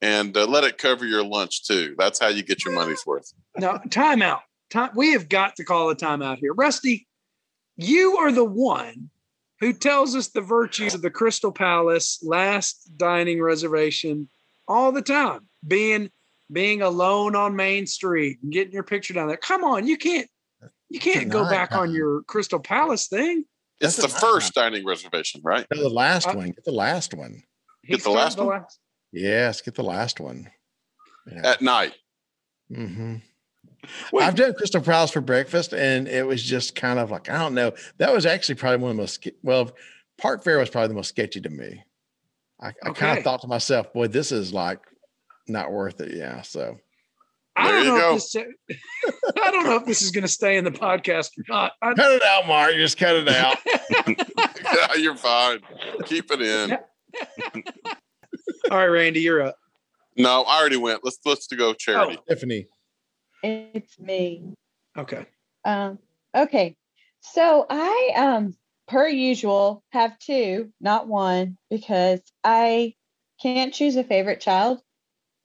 and 0.00 0.36
uh, 0.36 0.46
let 0.46 0.64
it 0.64 0.78
cover 0.78 1.06
your 1.06 1.24
lunch 1.24 1.66
too. 1.66 1.94
That's 1.98 2.18
how 2.18 2.28
you 2.28 2.42
get 2.42 2.64
your 2.64 2.74
money's 2.74 3.04
worth. 3.06 3.32
Now, 3.56 3.78
timeout. 3.88 4.40
Time. 4.70 4.90
We 4.94 5.12
have 5.12 5.28
got 5.28 5.56
to 5.56 5.64
call 5.64 5.90
a 5.90 5.96
timeout 5.96 6.38
here, 6.38 6.52
Rusty. 6.52 7.06
You 7.76 8.18
are 8.18 8.30
the 8.30 8.44
one 8.44 9.10
who 9.60 9.72
tells 9.72 10.14
us 10.14 10.28
the 10.28 10.40
virtues 10.40 10.94
of 10.94 11.02
the 11.02 11.10
Crystal 11.10 11.52
Palace 11.52 12.18
last 12.22 12.90
dining 12.96 13.40
reservation 13.42 14.28
all 14.66 14.92
the 14.92 15.02
time. 15.02 15.48
Being 15.66 16.10
being 16.52 16.82
alone 16.82 17.34
on 17.34 17.56
Main 17.56 17.86
Street 17.86 18.38
and 18.42 18.52
getting 18.52 18.72
your 18.72 18.82
picture 18.82 19.14
down 19.14 19.28
there. 19.28 19.36
Come 19.36 19.64
on, 19.64 19.86
you 19.86 19.96
can't 19.96 20.28
you 20.90 21.00
can't 21.00 21.28
go 21.28 21.48
back 21.48 21.72
on 21.72 21.92
your 21.92 22.22
Crystal 22.24 22.60
Palace 22.60 23.08
thing. 23.08 23.44
It's 23.80 23.96
That's 23.96 24.12
the 24.12 24.20
first 24.20 24.54
dining 24.54 24.84
reservation, 24.84 25.40
right? 25.44 25.66
No, 25.72 25.82
the 25.82 25.88
last 25.88 26.28
uh, 26.28 26.32
one. 26.32 26.46
Get 26.46 26.64
the 26.64 26.72
last 26.72 27.14
one. 27.14 27.42
Get 27.86 28.02
the 28.02 28.10
last 28.10 28.38
one. 28.38 28.48
Last. 28.48 28.80
Yes, 29.12 29.60
get 29.60 29.74
the 29.74 29.82
last 29.82 30.20
one. 30.20 30.50
Yeah. 31.30 31.50
At 31.50 31.62
night. 31.62 31.94
Mm-hmm. 32.70 33.16
I've 34.18 34.34
done 34.34 34.54
Crystal 34.54 34.80
Palace 34.80 35.10
for 35.10 35.20
breakfast, 35.20 35.72
and 35.72 36.08
it 36.08 36.26
was 36.26 36.42
just 36.42 36.74
kind 36.74 36.98
of 36.98 37.10
like 37.10 37.30
I 37.30 37.38
don't 37.38 37.54
know. 37.54 37.72
That 37.98 38.12
was 38.12 38.26
actually 38.26 38.56
probably 38.56 38.78
one 38.78 38.90
of 38.90 38.96
the 38.96 39.02
most 39.02 39.28
well. 39.42 39.72
Park 40.18 40.42
Fair 40.42 40.58
was 40.58 40.68
probably 40.68 40.88
the 40.88 40.94
most 40.94 41.08
sketchy 41.08 41.40
to 41.40 41.48
me. 41.48 41.84
I, 42.60 42.72
I 42.82 42.90
kind 42.90 43.18
of 43.18 43.24
thought 43.24 43.40
to 43.42 43.46
myself, 43.46 43.92
"Boy, 43.92 44.08
this 44.08 44.32
is 44.32 44.52
like 44.52 44.80
not 45.46 45.70
worth 45.70 46.00
it." 46.00 46.12
Yeah, 46.12 46.42
so 46.42 46.76
I 47.58 47.72
don't 47.72 47.86
know. 47.86 48.14
If 48.14 48.30
this, 48.30 48.36
I 49.42 49.50
don't 49.50 49.64
know 49.64 49.76
if 49.76 49.84
this 49.84 50.02
is 50.02 50.10
going 50.10 50.22
to 50.22 50.28
stay 50.28 50.56
in 50.56 50.64
the 50.64 50.70
podcast 50.70 51.30
or 51.38 51.44
not. 51.48 51.72
I, 51.82 51.94
cut 51.94 52.12
it 52.12 52.22
out, 52.24 52.46
Mark. 52.46 52.74
Just 52.74 52.98
cut 52.98 53.16
it 53.16 53.28
out. 53.28 53.56
yeah, 53.66 54.94
you're 54.96 55.16
fine. 55.16 55.60
Keep 56.04 56.30
it 56.32 56.42
in. 56.42 56.78
All 58.70 58.78
right, 58.78 58.86
Randy, 58.86 59.20
you're 59.20 59.42
up. 59.42 59.56
No, 60.16 60.42
I 60.42 60.60
already 60.60 60.76
went. 60.76 61.04
Let's 61.04 61.18
let's 61.24 61.46
go 61.46 61.74
charity. 61.74 62.18
Oh, 62.18 62.24
Tiffany. 62.28 62.66
It's 63.42 63.98
me. 63.98 64.42
Okay. 64.96 65.26
Um, 65.64 65.98
okay. 66.34 66.76
So 67.20 67.66
I 67.68 68.12
um 68.16 68.54
per 68.88 69.06
usual 69.06 69.82
have 69.92 70.18
two, 70.18 70.72
not 70.80 71.06
one, 71.08 71.56
because 71.70 72.20
I 72.42 72.94
can't 73.40 73.72
choose 73.72 73.96
a 73.96 74.04
favorite 74.04 74.40
child 74.40 74.80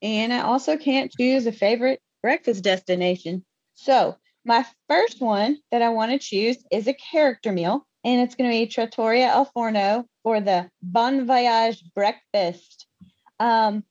and 0.04 0.34
I 0.34 0.42
also 0.42 0.78
can't 0.78 1.12
choose 1.12 1.48
a 1.48 1.52
favorite 1.52 2.02
breakfast 2.22 2.64
destination. 2.64 3.46
So 3.74 4.18
my 4.46 4.66
first 4.90 5.22
one 5.22 5.58
that 5.72 5.82
I 5.82 5.90
want 5.90 6.12
to 6.12 6.20
choose 6.20 6.58
is 6.72 6.88
a 6.88 6.94
character 6.94 7.52
meal, 7.52 7.88
and 8.04 8.22
it's 8.22 8.36
going 8.36 8.50
to 8.50 8.58
be 8.58 8.68
Trattoria 8.68 9.28
Al 9.28 9.46
Forno 9.46 10.06
for 10.22 10.42
the 10.42 10.70
Bon 10.82 11.26
Voyage 11.26 11.82
breakfast. 11.96 12.86
Um, 13.40 13.84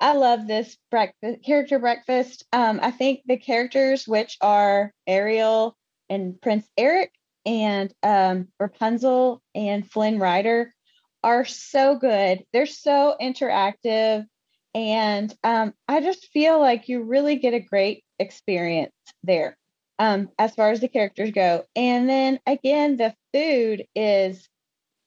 I 0.00 0.14
love 0.14 0.46
this 0.46 0.76
breakfast 0.90 1.44
character 1.44 1.78
breakfast. 1.78 2.44
Um, 2.52 2.80
I 2.82 2.90
think 2.90 3.20
the 3.26 3.36
characters, 3.36 4.06
which 4.06 4.36
are 4.40 4.92
Ariel 5.06 5.76
and 6.10 6.40
Prince 6.40 6.66
Eric 6.76 7.12
and 7.46 7.92
um, 8.02 8.48
Rapunzel 8.58 9.40
and 9.54 9.88
Flynn 9.88 10.18
Rider, 10.18 10.74
are 11.22 11.44
so 11.44 11.96
good. 11.96 12.44
They're 12.52 12.66
so 12.66 13.14
interactive. 13.20 14.26
And 14.74 15.34
um, 15.44 15.74
I 15.86 16.00
just 16.00 16.28
feel 16.32 16.58
like 16.58 16.88
you 16.88 17.02
really 17.02 17.36
get 17.36 17.54
a 17.54 17.60
great 17.60 18.04
experience 18.18 18.92
there 19.22 19.56
um, 19.98 20.30
as 20.38 20.54
far 20.54 20.70
as 20.70 20.80
the 20.80 20.88
characters 20.88 21.30
go. 21.30 21.64
And 21.76 22.08
then 22.08 22.40
again, 22.46 22.96
the 22.96 23.14
food 23.32 23.84
is 23.94 24.48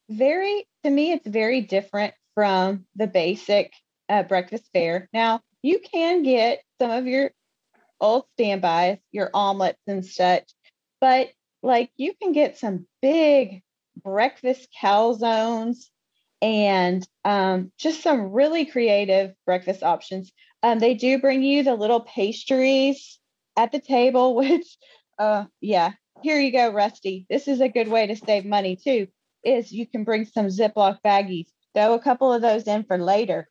very, 0.09 0.67
to 0.83 0.89
me, 0.89 1.11
it's 1.11 1.27
very 1.27 1.61
different 1.61 2.13
from 2.35 2.85
the 2.95 3.07
basic 3.07 3.73
uh, 4.09 4.23
breakfast 4.23 4.69
fare. 4.73 5.09
Now, 5.13 5.41
you 5.63 5.79
can 5.79 6.23
get 6.23 6.61
some 6.79 6.91
of 6.91 7.07
your 7.07 7.31
old 7.99 8.25
standbys, 8.33 8.99
your 9.11 9.29
omelets 9.33 9.81
and 9.87 10.05
such, 10.05 10.51
but 11.01 11.29
like 11.63 11.91
you 11.97 12.13
can 12.21 12.31
get 12.31 12.57
some 12.57 12.87
big 13.01 13.63
breakfast 14.03 14.67
calzones 14.81 15.77
and 16.41 17.07
um, 17.23 17.71
just 17.77 18.03
some 18.03 18.31
really 18.31 18.65
creative 18.65 19.33
breakfast 19.45 19.83
options. 19.83 20.31
Um, 20.63 20.79
they 20.79 20.93
do 20.93 21.19
bring 21.19 21.43
you 21.43 21.63
the 21.63 21.75
little 21.75 22.01
pastries 22.01 23.19
at 23.57 23.71
the 23.71 23.79
table, 23.79 24.35
which, 24.37 24.77
uh, 25.17 25.45
yeah, 25.61 25.93
here 26.21 26.39
you 26.39 26.51
go, 26.51 26.71
Rusty. 26.71 27.25
This 27.29 27.47
is 27.47 27.61
a 27.61 27.69
good 27.69 27.87
way 27.87 28.07
to 28.07 28.15
save 28.15 28.45
money 28.45 28.75
too. 28.75 29.07
Is 29.43 29.71
you 29.71 29.87
can 29.87 30.03
bring 30.03 30.25
some 30.25 30.47
Ziploc 30.47 30.99
baggies, 31.05 31.47
throw 31.75 31.93
a 31.93 31.99
couple 31.99 32.33
of 32.33 32.41
those 32.41 32.63
in 32.63 32.83
for 32.83 32.97
later, 32.97 33.47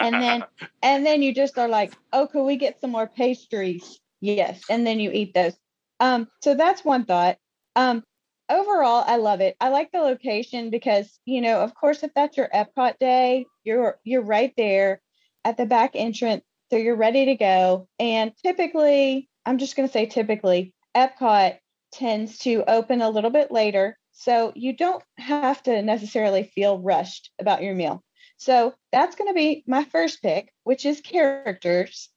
and 0.00 0.14
then 0.14 0.44
and 0.82 1.06
then 1.06 1.22
you 1.22 1.32
just 1.34 1.58
are 1.58 1.68
like, 1.68 1.92
oh, 2.12 2.26
could 2.26 2.44
we 2.44 2.56
get 2.56 2.80
some 2.80 2.90
more 2.90 3.06
pastries? 3.06 4.00
Yes, 4.20 4.62
and 4.68 4.86
then 4.86 4.98
you 4.98 5.12
eat 5.12 5.34
those. 5.34 5.54
Um, 6.00 6.28
so 6.42 6.54
that's 6.54 6.84
one 6.84 7.04
thought. 7.04 7.38
Um, 7.76 8.02
overall, 8.48 9.04
I 9.06 9.16
love 9.16 9.40
it. 9.40 9.56
I 9.60 9.68
like 9.68 9.92
the 9.92 10.00
location 10.00 10.70
because, 10.70 11.18
you 11.24 11.40
know, 11.40 11.60
of 11.60 11.74
course, 11.74 12.02
if 12.02 12.12
that's 12.14 12.36
your 12.36 12.48
Epcot 12.48 12.98
day, 12.98 13.46
you're 13.64 13.98
you're 14.04 14.22
right 14.22 14.52
there 14.56 15.00
at 15.44 15.56
the 15.56 15.66
back 15.66 15.92
entrance, 15.94 16.44
so 16.70 16.76
you're 16.76 16.96
ready 16.96 17.26
to 17.26 17.34
go. 17.36 17.88
And 17.98 18.32
typically, 18.42 19.28
I'm 19.46 19.58
just 19.58 19.76
going 19.76 19.88
to 19.88 19.92
say 19.92 20.06
typically, 20.06 20.74
Epcot 20.96 21.58
tends 21.92 22.38
to 22.38 22.64
open 22.68 23.00
a 23.00 23.10
little 23.10 23.30
bit 23.30 23.50
later, 23.50 23.98
so 24.18 24.52
you 24.56 24.72
don't 24.72 25.02
have 25.16 25.62
to 25.62 25.80
necessarily 25.80 26.42
feel 26.42 26.80
rushed 26.80 27.30
about 27.40 27.62
your 27.62 27.74
meal. 27.74 28.02
So 28.36 28.74
that's 28.90 29.14
going 29.14 29.30
to 29.30 29.34
be 29.34 29.62
my 29.64 29.84
first 29.84 30.20
pick, 30.20 30.52
which 30.64 30.84
is 30.84 31.00
characters. 31.00 32.08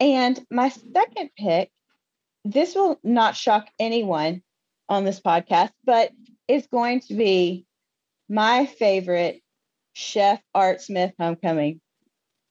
And 0.00 0.44
my 0.50 0.68
second 0.68 1.30
pick 1.38 1.70
this 2.44 2.74
will 2.74 2.98
not 3.04 3.36
shock 3.36 3.68
anyone 3.78 4.42
on 4.88 5.04
this 5.04 5.20
podcast, 5.20 5.70
but 5.84 6.10
it's 6.48 6.66
going 6.66 7.00
to 7.00 7.14
be 7.14 7.66
my 8.28 8.66
favorite 8.66 9.40
Chef 9.92 10.40
Art 10.54 10.80
Smith 10.80 11.12
homecoming. 11.20 11.80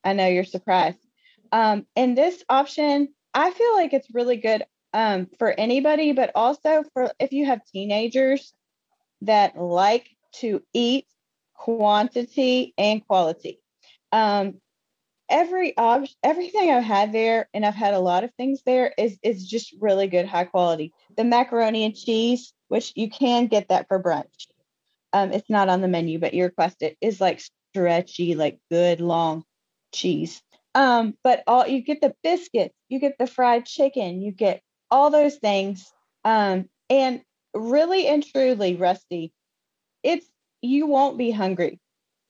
I 0.02 0.14
know 0.14 0.28
you're 0.28 0.44
surprised. 0.44 0.98
Um, 1.52 1.86
and 1.94 2.16
this 2.16 2.42
option, 2.48 3.08
I 3.34 3.50
feel 3.50 3.74
like 3.74 3.92
it's 3.92 4.14
really 4.14 4.36
good 4.36 4.64
um, 4.94 5.26
for 5.38 5.50
anybody, 5.50 6.12
but 6.12 6.30
also 6.34 6.84
for 6.94 7.10
if 7.18 7.32
you 7.32 7.44
have 7.46 7.64
teenagers 7.64 8.54
that 9.22 9.58
like 9.60 10.08
to 10.40 10.62
eat 10.72 11.06
quantity 11.54 12.74
and 12.78 13.06
quality. 13.06 13.60
Um, 14.12 14.60
every 15.28 15.76
op- 15.76 16.08
everything 16.22 16.70
I've 16.70 16.84
had 16.84 17.12
there, 17.12 17.48
and 17.52 17.64
I've 17.64 17.74
had 17.74 17.94
a 17.94 18.00
lot 18.00 18.24
of 18.24 18.32
things 18.34 18.62
there, 18.64 18.94
is 18.96 19.18
is 19.22 19.46
just 19.46 19.74
really 19.80 20.06
good, 20.06 20.26
high 20.26 20.44
quality. 20.44 20.92
The 21.16 21.24
macaroni 21.24 21.84
and 21.84 21.94
cheese, 21.94 22.52
which 22.68 22.92
you 22.96 23.10
can 23.10 23.46
get 23.46 23.68
that 23.68 23.88
for 23.88 24.02
brunch. 24.02 24.46
Um, 25.12 25.32
it's 25.32 25.50
not 25.50 25.68
on 25.68 25.80
the 25.80 25.88
menu, 25.88 26.18
but 26.18 26.34
you 26.34 26.44
request 26.44 26.82
it, 26.82 26.96
is 27.00 27.20
like 27.20 27.40
stretchy, 27.72 28.34
like 28.34 28.58
good 28.70 29.00
long 29.00 29.44
cheese. 29.92 30.42
Um, 30.74 31.14
but 31.24 31.42
all 31.46 31.66
you 31.66 31.82
get 31.82 32.00
the 32.00 32.14
biscuits, 32.22 32.74
you 32.88 33.00
get 33.00 33.16
the 33.18 33.26
fried 33.26 33.66
chicken, 33.66 34.20
you 34.20 34.32
get 34.32 34.62
all 34.90 35.10
those 35.10 35.36
things. 35.36 35.90
Um, 36.24 36.68
and 36.90 37.22
really 37.54 38.06
and 38.06 38.24
truly, 38.24 38.76
Rusty, 38.76 39.32
it's 40.02 40.26
you 40.62 40.86
won't 40.86 41.18
be 41.18 41.30
hungry. 41.30 41.80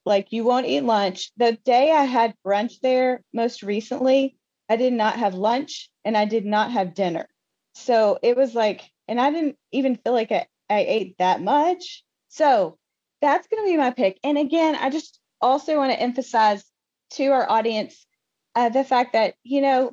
Like 0.05 0.33
you 0.33 0.45
won't 0.45 0.67
eat 0.67 0.83
lunch. 0.83 1.33
The 1.37 1.53
day 1.65 1.93
I 1.93 2.05
had 2.05 2.35
brunch 2.45 2.81
there 2.81 3.23
most 3.33 3.63
recently, 3.63 4.37
I 4.69 4.77
did 4.77 4.93
not 4.93 5.17
have 5.17 5.35
lunch 5.35 5.91
and 6.05 6.17
I 6.17 6.25
did 6.25 6.45
not 6.45 6.73
have 6.73 6.95
dinner. 6.95 7.29
So 7.75 8.19
it 8.23 8.37
was 8.37 8.55
like, 8.55 8.83
and 9.07 9.21
I 9.21 9.31
didn't 9.31 9.57
even 9.73 9.97
feel 9.97 10.13
like 10.13 10.33
I, 10.33 10.47
I 10.71 10.81
ate 10.81 11.19
that 11.19 11.43
much. 11.43 12.03
So 12.29 12.79
that's 13.21 13.47
going 13.49 13.65
to 13.65 13.71
be 13.71 13.77
my 13.77 13.91
pick. 13.91 14.19
And 14.25 14.39
again, 14.39 14.77
I 14.77 14.91
just 14.91 15.19
also 15.41 15.77
want 15.77 15.93
to 15.93 16.01
emphasize 16.01 16.65
to 17.13 17.27
our 17.29 17.51
audience 17.51 18.07
uh, 18.55 18.69
the 18.69 18.85
fact 18.85 19.13
that, 19.13 19.35
you 19.43 19.61
know, 19.61 19.93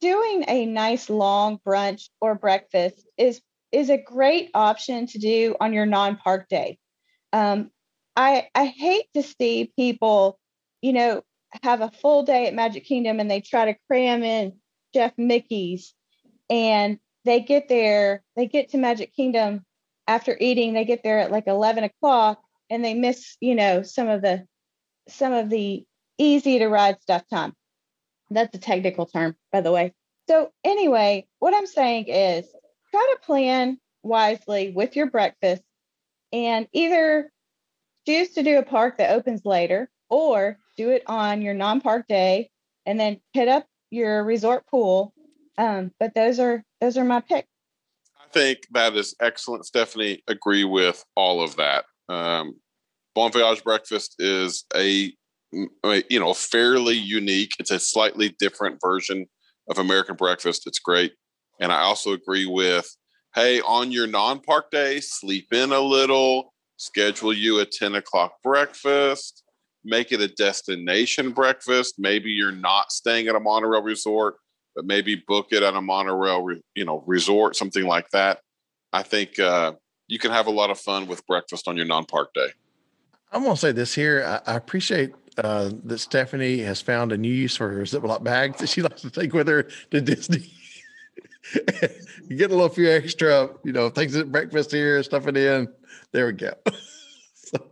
doing 0.00 0.44
a 0.48 0.66
nice 0.66 1.08
long 1.08 1.58
brunch 1.66 2.08
or 2.20 2.34
breakfast 2.34 3.06
is 3.16 3.40
is 3.74 3.90
a 3.90 3.98
great 3.98 4.50
option 4.54 5.06
to 5.08 5.18
do 5.18 5.56
on 5.60 5.72
your 5.72 5.86
non-park 5.86 6.48
day. 6.48 6.78
Um, 7.32 7.70
I 8.16 8.48
I 8.54 8.66
hate 8.66 9.06
to 9.14 9.22
see 9.22 9.72
people, 9.76 10.38
you 10.80 10.92
know, 10.92 11.22
have 11.62 11.80
a 11.80 11.90
full 11.90 12.22
day 12.22 12.46
at 12.46 12.54
Magic 12.54 12.84
Kingdom 12.84 13.20
and 13.20 13.30
they 13.30 13.40
try 13.40 13.66
to 13.66 13.78
cram 13.88 14.22
in 14.22 14.54
Chef 14.94 15.12
Mickey's 15.18 15.94
and 16.48 16.98
they 17.24 17.40
get 17.40 17.68
there, 17.68 18.22
they 18.36 18.46
get 18.46 18.70
to 18.70 18.78
Magic 18.78 19.14
Kingdom 19.14 19.64
after 20.06 20.36
eating, 20.38 20.74
they 20.74 20.84
get 20.84 21.02
there 21.02 21.20
at 21.20 21.30
like 21.30 21.46
11 21.46 21.84
o'clock 21.84 22.40
and 22.70 22.84
they 22.84 22.94
miss, 22.94 23.36
you 23.40 23.54
know, 23.54 23.82
some 23.82 24.08
of 24.08 24.22
the 24.22 24.46
some 25.08 25.32
of 25.32 25.50
the 25.50 25.84
easy 26.18 26.58
to 26.58 26.68
ride 26.68 27.00
stuff 27.02 27.24
time. 27.30 27.52
That's 28.30 28.54
a 28.56 28.60
technical 28.60 29.06
term, 29.06 29.36
by 29.52 29.60
the 29.60 29.72
way. 29.72 29.92
So 30.28 30.50
anyway, 30.62 31.26
what 31.40 31.54
I'm 31.54 31.66
saying 31.66 32.06
is 32.08 32.46
try 32.94 33.14
to 33.14 33.26
plan 33.26 33.76
wisely 34.04 34.70
with 34.70 34.94
your 34.94 35.10
breakfast 35.10 35.64
and 36.32 36.68
either 36.72 37.32
choose 38.06 38.30
to 38.30 38.42
do 38.44 38.58
a 38.58 38.62
park 38.62 38.98
that 38.98 39.10
opens 39.10 39.44
later 39.44 39.90
or 40.08 40.58
do 40.76 40.90
it 40.90 41.02
on 41.08 41.42
your 41.42 41.54
non-park 41.54 42.06
day 42.08 42.50
and 42.86 43.00
then 43.00 43.20
hit 43.32 43.48
up 43.48 43.66
your 43.90 44.22
resort 44.22 44.64
pool. 44.68 45.12
Um, 45.58 45.90
but 45.98 46.14
those 46.14 46.38
are 46.38 46.62
those 46.80 46.96
are 46.96 47.04
my 47.04 47.20
picks. 47.20 47.48
I 48.20 48.28
think 48.32 48.58
that 48.72 48.94
is 48.94 49.16
excellent. 49.20 49.66
Stephanie 49.66 50.22
agree 50.28 50.64
with 50.64 51.04
all 51.16 51.42
of 51.42 51.56
that. 51.56 51.86
Um, 52.08 52.60
bon 53.16 53.32
voyage 53.32 53.64
breakfast 53.64 54.14
is 54.20 54.64
a 54.76 55.12
you 55.52 56.20
know 56.20 56.34
fairly 56.34 56.94
unique. 56.94 57.52
It's 57.58 57.72
a 57.72 57.80
slightly 57.80 58.36
different 58.38 58.78
version 58.80 59.26
of 59.68 59.78
american 59.78 60.14
breakfast. 60.14 60.62
It's 60.66 60.78
great 60.78 61.12
and 61.60 61.72
i 61.72 61.80
also 61.80 62.12
agree 62.12 62.46
with 62.46 62.86
hey 63.34 63.60
on 63.60 63.90
your 63.90 64.06
non-park 64.06 64.70
day 64.70 65.00
sleep 65.00 65.52
in 65.52 65.72
a 65.72 65.80
little 65.80 66.54
schedule 66.76 67.32
you 67.32 67.60
a 67.60 67.66
10 67.66 67.94
o'clock 67.96 68.34
breakfast, 68.42 69.42
make 69.84 70.12
it 70.12 70.20
a 70.20 70.28
destination 70.28 71.32
breakfast. 71.32 71.94
Maybe 71.98 72.30
you're 72.30 72.52
not 72.52 72.92
staying 72.92 73.28
at 73.28 73.34
a 73.34 73.40
monorail 73.40 73.82
resort, 73.82 74.36
but 74.74 74.84
maybe 74.84 75.22
book 75.26 75.48
it 75.50 75.62
at 75.62 75.74
a 75.74 75.80
monorail, 75.80 76.46
you 76.74 76.84
know, 76.84 77.02
resort, 77.06 77.56
something 77.56 77.84
like 77.84 78.10
that. 78.10 78.40
I 78.92 79.02
think 79.02 79.38
uh, 79.38 79.72
you 80.08 80.18
can 80.18 80.30
have 80.30 80.46
a 80.46 80.50
lot 80.50 80.70
of 80.70 80.78
fun 80.78 81.06
with 81.06 81.26
breakfast 81.26 81.68
on 81.68 81.76
your 81.76 81.86
non-park 81.86 82.32
day. 82.34 82.48
I'm 83.32 83.42
gonna 83.42 83.56
say 83.56 83.72
this 83.72 83.94
here. 83.94 84.24
I, 84.46 84.52
I 84.52 84.56
appreciate 84.56 85.12
uh, 85.38 85.70
that 85.84 85.98
Stephanie 85.98 86.58
has 86.58 86.80
found 86.80 87.10
a 87.10 87.18
new 87.18 87.32
use 87.32 87.56
for 87.56 87.68
her 87.68 87.82
Ziploc 87.82 88.22
bags 88.22 88.60
that 88.60 88.68
she 88.68 88.80
likes 88.80 89.02
to 89.02 89.10
take 89.10 89.32
with 89.32 89.48
her 89.48 89.64
to 89.90 90.00
Disney. 90.00 90.52
you 92.28 92.36
get 92.36 92.50
a 92.50 92.54
little 92.54 92.68
few 92.68 92.90
extra, 92.90 93.50
you 93.64 93.72
know, 93.72 93.90
things 93.90 94.16
at 94.16 94.32
breakfast 94.32 94.70
here, 94.70 95.02
stuff 95.02 95.26
it 95.26 95.36
in. 95.36 95.68
There 96.12 96.26
we 96.26 96.32
go. 96.32 96.52
so. 97.34 97.70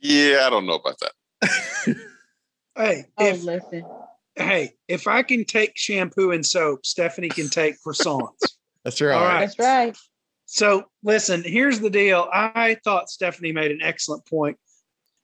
Yeah, 0.00 0.44
I 0.46 0.50
don't 0.50 0.66
know 0.66 0.74
about 0.74 0.96
that. 1.00 1.12
hey, 2.76 3.04
oh, 3.18 3.26
if, 3.26 3.42
listen. 3.42 3.84
Hey, 4.36 4.74
if 4.88 5.08
I 5.08 5.22
can 5.22 5.44
take 5.44 5.76
shampoo 5.76 6.30
and 6.30 6.44
soap, 6.44 6.86
Stephanie 6.86 7.28
can 7.28 7.48
take 7.48 7.76
croissants. 7.84 8.54
That's 8.84 9.00
right. 9.00 9.14
All 9.14 9.24
right. 9.24 9.40
That's 9.40 9.58
right. 9.58 9.96
So 10.46 10.84
listen, 11.04 11.42
here's 11.44 11.80
the 11.80 11.90
deal. 11.90 12.28
I 12.32 12.76
thought 12.82 13.08
Stephanie 13.08 13.52
made 13.52 13.70
an 13.70 13.82
excellent 13.82 14.26
point. 14.26 14.56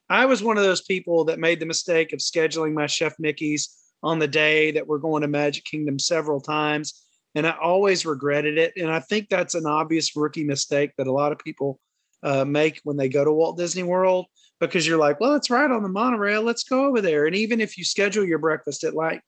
I 0.08 0.26
was 0.26 0.42
one 0.42 0.56
of 0.56 0.62
those 0.62 0.82
people 0.82 1.24
that 1.24 1.40
made 1.40 1.58
the 1.58 1.66
mistake 1.66 2.12
of 2.12 2.20
scheduling 2.20 2.74
my 2.74 2.86
Chef 2.86 3.14
Mickey's 3.18 3.76
on 4.04 4.20
the 4.20 4.28
day 4.28 4.70
that 4.72 4.86
we're 4.86 4.98
going 4.98 5.22
to 5.22 5.28
Magic 5.28 5.64
Kingdom 5.64 5.98
several 5.98 6.40
times 6.40 7.05
and 7.36 7.46
I 7.46 7.54
always 7.62 8.06
regretted 8.06 8.56
it. 8.56 8.72
And 8.78 8.90
I 8.90 8.98
think 8.98 9.28
that's 9.28 9.54
an 9.54 9.66
obvious 9.66 10.16
rookie 10.16 10.42
mistake 10.42 10.92
that 10.96 11.06
a 11.06 11.12
lot 11.12 11.32
of 11.32 11.38
people 11.38 11.78
uh, 12.22 12.46
make 12.46 12.80
when 12.82 12.96
they 12.96 13.10
go 13.10 13.24
to 13.24 13.32
Walt 13.32 13.58
Disney 13.58 13.82
World 13.82 14.24
because 14.58 14.86
you're 14.86 14.98
like, 14.98 15.20
well, 15.20 15.34
it's 15.34 15.50
right 15.50 15.70
on 15.70 15.82
the 15.82 15.88
monorail. 15.90 16.40
Let's 16.40 16.64
go 16.64 16.86
over 16.86 17.02
there. 17.02 17.26
And 17.26 17.36
even 17.36 17.60
if 17.60 17.76
you 17.76 17.84
schedule 17.84 18.24
your 18.24 18.38
breakfast 18.38 18.84
at 18.84 18.94
like 18.94 19.20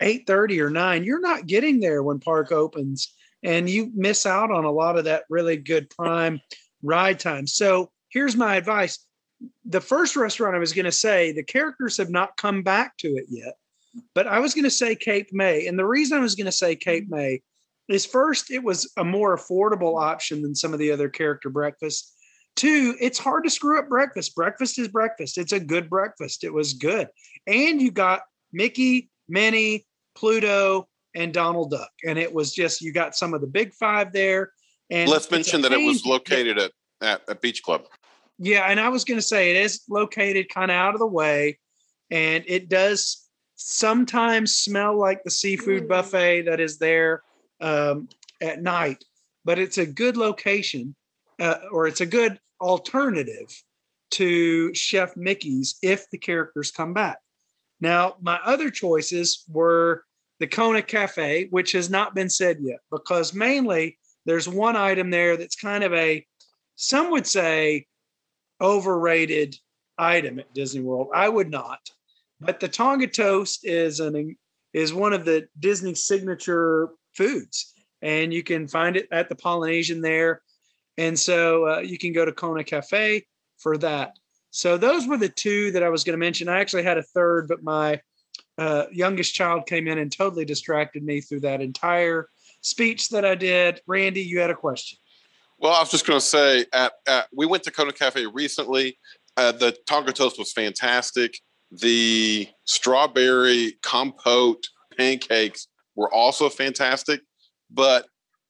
8:30 0.00 0.58
or 0.60 0.70
9, 0.70 1.04
you're 1.04 1.20
not 1.20 1.46
getting 1.46 1.80
there 1.80 2.02
when 2.02 2.18
park 2.18 2.50
opens 2.50 3.14
and 3.42 3.68
you 3.68 3.90
miss 3.94 4.24
out 4.24 4.50
on 4.50 4.64
a 4.64 4.72
lot 4.72 4.98
of 4.98 5.04
that 5.04 5.24
really 5.28 5.58
good 5.58 5.90
prime 5.90 6.40
ride 6.82 7.20
time. 7.20 7.46
So 7.46 7.90
here's 8.08 8.36
my 8.36 8.56
advice. 8.56 9.06
The 9.66 9.82
first 9.82 10.16
restaurant 10.16 10.56
I 10.56 10.60
was 10.60 10.72
going 10.72 10.86
to 10.86 10.92
say, 10.92 11.32
the 11.32 11.42
characters 11.42 11.98
have 11.98 12.10
not 12.10 12.38
come 12.38 12.62
back 12.62 12.96
to 12.98 13.08
it 13.08 13.26
yet, 13.28 13.54
but 14.14 14.26
I 14.26 14.38
was 14.38 14.54
going 14.54 14.64
to 14.64 14.70
say 14.70 14.94
Cape 14.94 15.28
May. 15.32 15.66
And 15.66 15.78
the 15.78 15.86
reason 15.86 16.18
I 16.18 16.20
was 16.20 16.34
going 16.34 16.46
to 16.46 16.52
say 16.52 16.76
Cape 16.76 17.08
mm. 17.08 17.16
May 17.16 17.42
is 17.88 18.06
first, 18.06 18.50
it 18.50 18.62
was 18.62 18.90
a 18.96 19.04
more 19.04 19.36
affordable 19.36 20.00
option 20.00 20.42
than 20.42 20.54
some 20.54 20.72
of 20.72 20.78
the 20.78 20.92
other 20.92 21.08
character 21.08 21.50
breakfasts. 21.50 22.14
Two, 22.56 22.96
it's 23.00 23.18
hard 23.18 23.44
to 23.44 23.50
screw 23.50 23.78
up 23.78 23.88
breakfast. 23.88 24.34
Breakfast 24.34 24.78
is 24.78 24.88
breakfast. 24.88 25.38
It's 25.38 25.52
a 25.52 25.60
good 25.60 25.88
breakfast. 25.88 26.44
It 26.44 26.52
was 26.52 26.74
good. 26.74 27.08
And 27.46 27.80
you 27.80 27.90
got 27.90 28.22
Mickey, 28.52 29.10
Minnie, 29.28 29.86
Pluto, 30.14 30.88
and 31.14 31.32
Donald 31.32 31.70
Duck. 31.70 31.90
And 32.04 32.18
it 32.18 32.32
was 32.32 32.52
just, 32.52 32.80
you 32.80 32.92
got 32.92 33.14
some 33.14 33.34
of 33.34 33.40
the 33.40 33.46
big 33.46 33.72
five 33.74 34.12
there. 34.12 34.52
And 34.90 35.08
let's 35.08 35.30
mention 35.30 35.62
that 35.62 35.72
it 35.72 35.84
was 35.84 36.04
located 36.04 36.58
at, 36.58 36.72
at, 37.00 37.22
at 37.28 37.40
Beach 37.40 37.62
Club. 37.62 37.86
Yeah. 38.38 38.66
And 38.68 38.80
I 38.80 38.88
was 38.88 39.04
going 39.04 39.18
to 39.18 39.26
say 39.26 39.50
it 39.50 39.56
is 39.56 39.82
located 39.88 40.48
kind 40.48 40.70
of 40.70 40.74
out 40.74 40.94
of 40.94 41.00
the 41.00 41.06
way. 41.06 41.58
And 42.10 42.44
it 42.46 42.68
does 42.68 43.28
sometimes 43.62 44.56
smell 44.56 44.98
like 44.98 45.22
the 45.22 45.30
seafood 45.30 45.86
buffet 45.86 46.42
that 46.42 46.60
is 46.60 46.78
there 46.78 47.22
um, 47.60 48.08
at 48.40 48.62
night, 48.62 49.04
but 49.44 49.58
it's 49.58 49.76
a 49.76 49.84
good 49.84 50.16
location 50.16 50.94
uh, 51.38 51.58
or 51.70 51.86
it's 51.86 52.00
a 52.00 52.06
good 52.06 52.40
alternative 52.60 53.62
to 54.12 54.74
Chef 54.74 55.14
Mickey's 55.14 55.76
if 55.82 56.08
the 56.10 56.16
characters 56.16 56.70
come 56.70 56.94
back. 56.94 57.18
Now, 57.82 58.16
my 58.22 58.38
other 58.44 58.70
choices 58.70 59.44
were 59.46 60.04
the 60.38 60.46
Kona 60.46 60.80
Cafe, 60.80 61.48
which 61.50 61.72
has 61.72 61.90
not 61.90 62.14
been 62.14 62.30
said 62.30 62.58
yet, 62.62 62.80
because 62.90 63.34
mainly 63.34 63.98
there's 64.24 64.48
one 64.48 64.76
item 64.76 65.10
there 65.10 65.36
that's 65.36 65.56
kind 65.56 65.84
of 65.84 65.92
a, 65.92 66.26
some 66.76 67.10
would 67.10 67.26
say, 67.26 67.86
overrated 68.60 69.56
item 69.98 70.38
at 70.38 70.52
Disney 70.54 70.80
World. 70.80 71.08
I 71.14 71.28
would 71.28 71.50
not, 71.50 71.90
but 72.40 72.60
the 72.60 72.68
Tonga 72.68 73.06
toast 73.06 73.60
is 73.64 74.00
an 74.00 74.36
is 74.72 74.94
one 74.94 75.12
of 75.12 75.24
the 75.24 75.48
Disney 75.58 75.94
signature 75.94 76.90
foods, 77.14 77.74
and 78.02 78.32
you 78.32 78.42
can 78.42 78.68
find 78.68 78.96
it 78.96 79.08
at 79.10 79.28
the 79.28 79.34
Polynesian 79.34 80.00
there. 80.00 80.42
And 80.96 81.18
so 81.18 81.66
uh, 81.66 81.78
you 81.78 81.98
can 81.98 82.12
go 82.12 82.24
to 82.24 82.32
Kona 82.32 82.62
Cafe 82.62 83.24
for 83.58 83.78
that. 83.78 84.12
So 84.50 84.76
those 84.76 85.06
were 85.06 85.16
the 85.16 85.28
two 85.28 85.72
that 85.72 85.82
I 85.82 85.88
was 85.88 86.04
going 86.04 86.14
to 86.14 86.18
mention. 86.18 86.48
I 86.48 86.60
actually 86.60 86.82
had 86.82 86.98
a 86.98 87.02
third, 87.02 87.48
but 87.48 87.62
my 87.62 88.00
uh, 88.58 88.86
youngest 88.92 89.34
child 89.34 89.66
came 89.66 89.88
in 89.88 89.98
and 89.98 90.12
totally 90.12 90.44
distracted 90.44 91.02
me 91.02 91.20
through 91.20 91.40
that 91.40 91.60
entire 91.60 92.28
speech 92.60 93.08
that 93.10 93.24
I 93.24 93.34
did. 93.34 93.80
Randy, 93.86 94.22
you 94.22 94.40
had 94.40 94.50
a 94.50 94.54
question. 94.54 94.98
Well, 95.58 95.72
I 95.72 95.80
was 95.80 95.90
just 95.90 96.06
going 96.06 96.18
to 96.18 96.24
say, 96.24 96.66
at, 96.72 96.92
at, 97.06 97.28
we 97.34 97.46
went 97.46 97.62
to 97.64 97.70
Kona 97.70 97.92
Cafe 97.92 98.26
recently. 98.26 98.98
Uh, 99.36 99.52
the 99.52 99.76
Tonga 99.86 100.12
toast 100.12 100.38
was 100.38 100.52
fantastic. 100.52 101.38
The 101.70 102.48
strawberry 102.64 103.78
compote 103.82 104.64
pancakes 104.96 105.68
were 105.94 106.12
also 106.12 106.48
fantastic, 106.48 107.20
but 107.70 108.06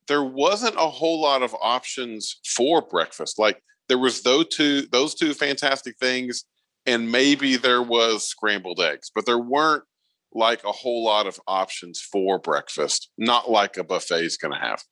there 0.09 0.25
wasn't 0.25 0.75
a 0.77 0.91
whole 0.91 1.21
lot 1.21 1.43
of 1.43 1.55
options 1.61 2.41
for 2.45 2.83
breakfast. 2.83 3.39
Like 3.39 3.63
there 3.89 3.99
was 3.99 4.23
those 4.23 4.49
two 4.49 4.83
those 4.91 5.15
two 5.15 5.35
fantastic 5.35 5.97
things, 5.99 6.45
and 6.87 7.13
maybe 7.13 7.57
there 7.57 7.83
was 7.83 8.27
scrambled 8.27 8.81
eggs, 8.81 9.11
but 9.15 9.27
there 9.27 9.39
weren't 9.39 9.85
like 10.33 10.65
a 10.65 10.73
whole 10.73 11.05
lot 11.05 11.27
of 11.27 11.41
options 11.47 12.01
for 12.01 12.39
breakfast. 12.39 13.11
Not 13.19 13.51
like 13.51 13.77
a 13.77 13.85
buffet 13.85 14.25
is 14.25 14.37
going 14.37 14.53
to 14.55 14.61
have. 14.61 14.83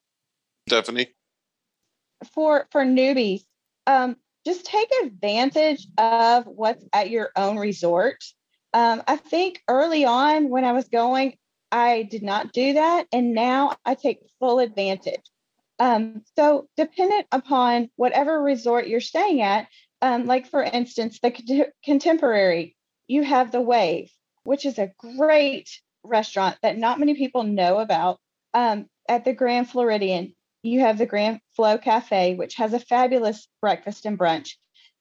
Stephanie, 0.69 1.15
for 2.35 2.67
for 2.71 2.85
newbies, 2.85 3.43
um, 3.87 4.17
just 4.49 4.65
take 4.65 4.89
advantage 5.05 5.87
of 5.99 6.47
what's 6.47 6.83
at 6.95 7.11
your 7.11 7.31
own 7.37 7.59
resort. 7.59 8.25
Um, 8.73 9.03
I 9.07 9.17
think 9.17 9.63
early 9.69 10.07
on 10.07 10.49
when 10.49 10.65
I 10.65 10.73
was 10.73 10.89
going, 10.89 11.37
I 11.71 12.05
did 12.11 12.23
not 12.23 12.55
do 12.55 12.73
that. 12.73 13.07
And 13.13 13.35
now 13.35 13.77
I 13.85 13.95
take 13.95 14.21
full 14.39 14.59
advantage. 14.59 15.21
Um, 15.79 16.23
so, 16.35 16.67
dependent 16.79 17.27
upon 17.31 17.91
whatever 17.97 18.43
resort 18.43 18.89
you're 18.89 19.01
staying 19.01 19.43
at, 19.43 19.69
um, 20.01 20.25
like 20.25 20.47
for 20.47 20.63
instance, 20.63 21.21
the 21.21 21.67
contemporary, 21.85 22.75
you 23.07 23.23
have 23.23 23.53
the 23.53 23.61
Wave, 23.61 24.11
which 24.45 24.65
is 24.65 24.79
a 24.79 24.93
great 24.99 25.69
restaurant 26.03 26.57
that 26.63 26.79
not 26.79 26.99
many 26.99 27.15
people 27.15 27.43
know 27.43 27.79
about. 27.79 28.19
Um, 28.55 28.87
at 29.11 29.25
the 29.27 29.35
Grand 29.35 29.69
Floridian, 29.69 30.35
you 30.63 30.81
have 30.81 30.99
the 30.99 31.07
Grand 31.07 31.41
Flo 31.57 31.79
Cafe, 31.79 32.35
which 32.35 32.57
has 32.57 32.73
a 32.73 32.81
fabulous 32.81 33.49
breakfast 33.61 34.07
and 34.07 34.19
brunch. 34.19 34.51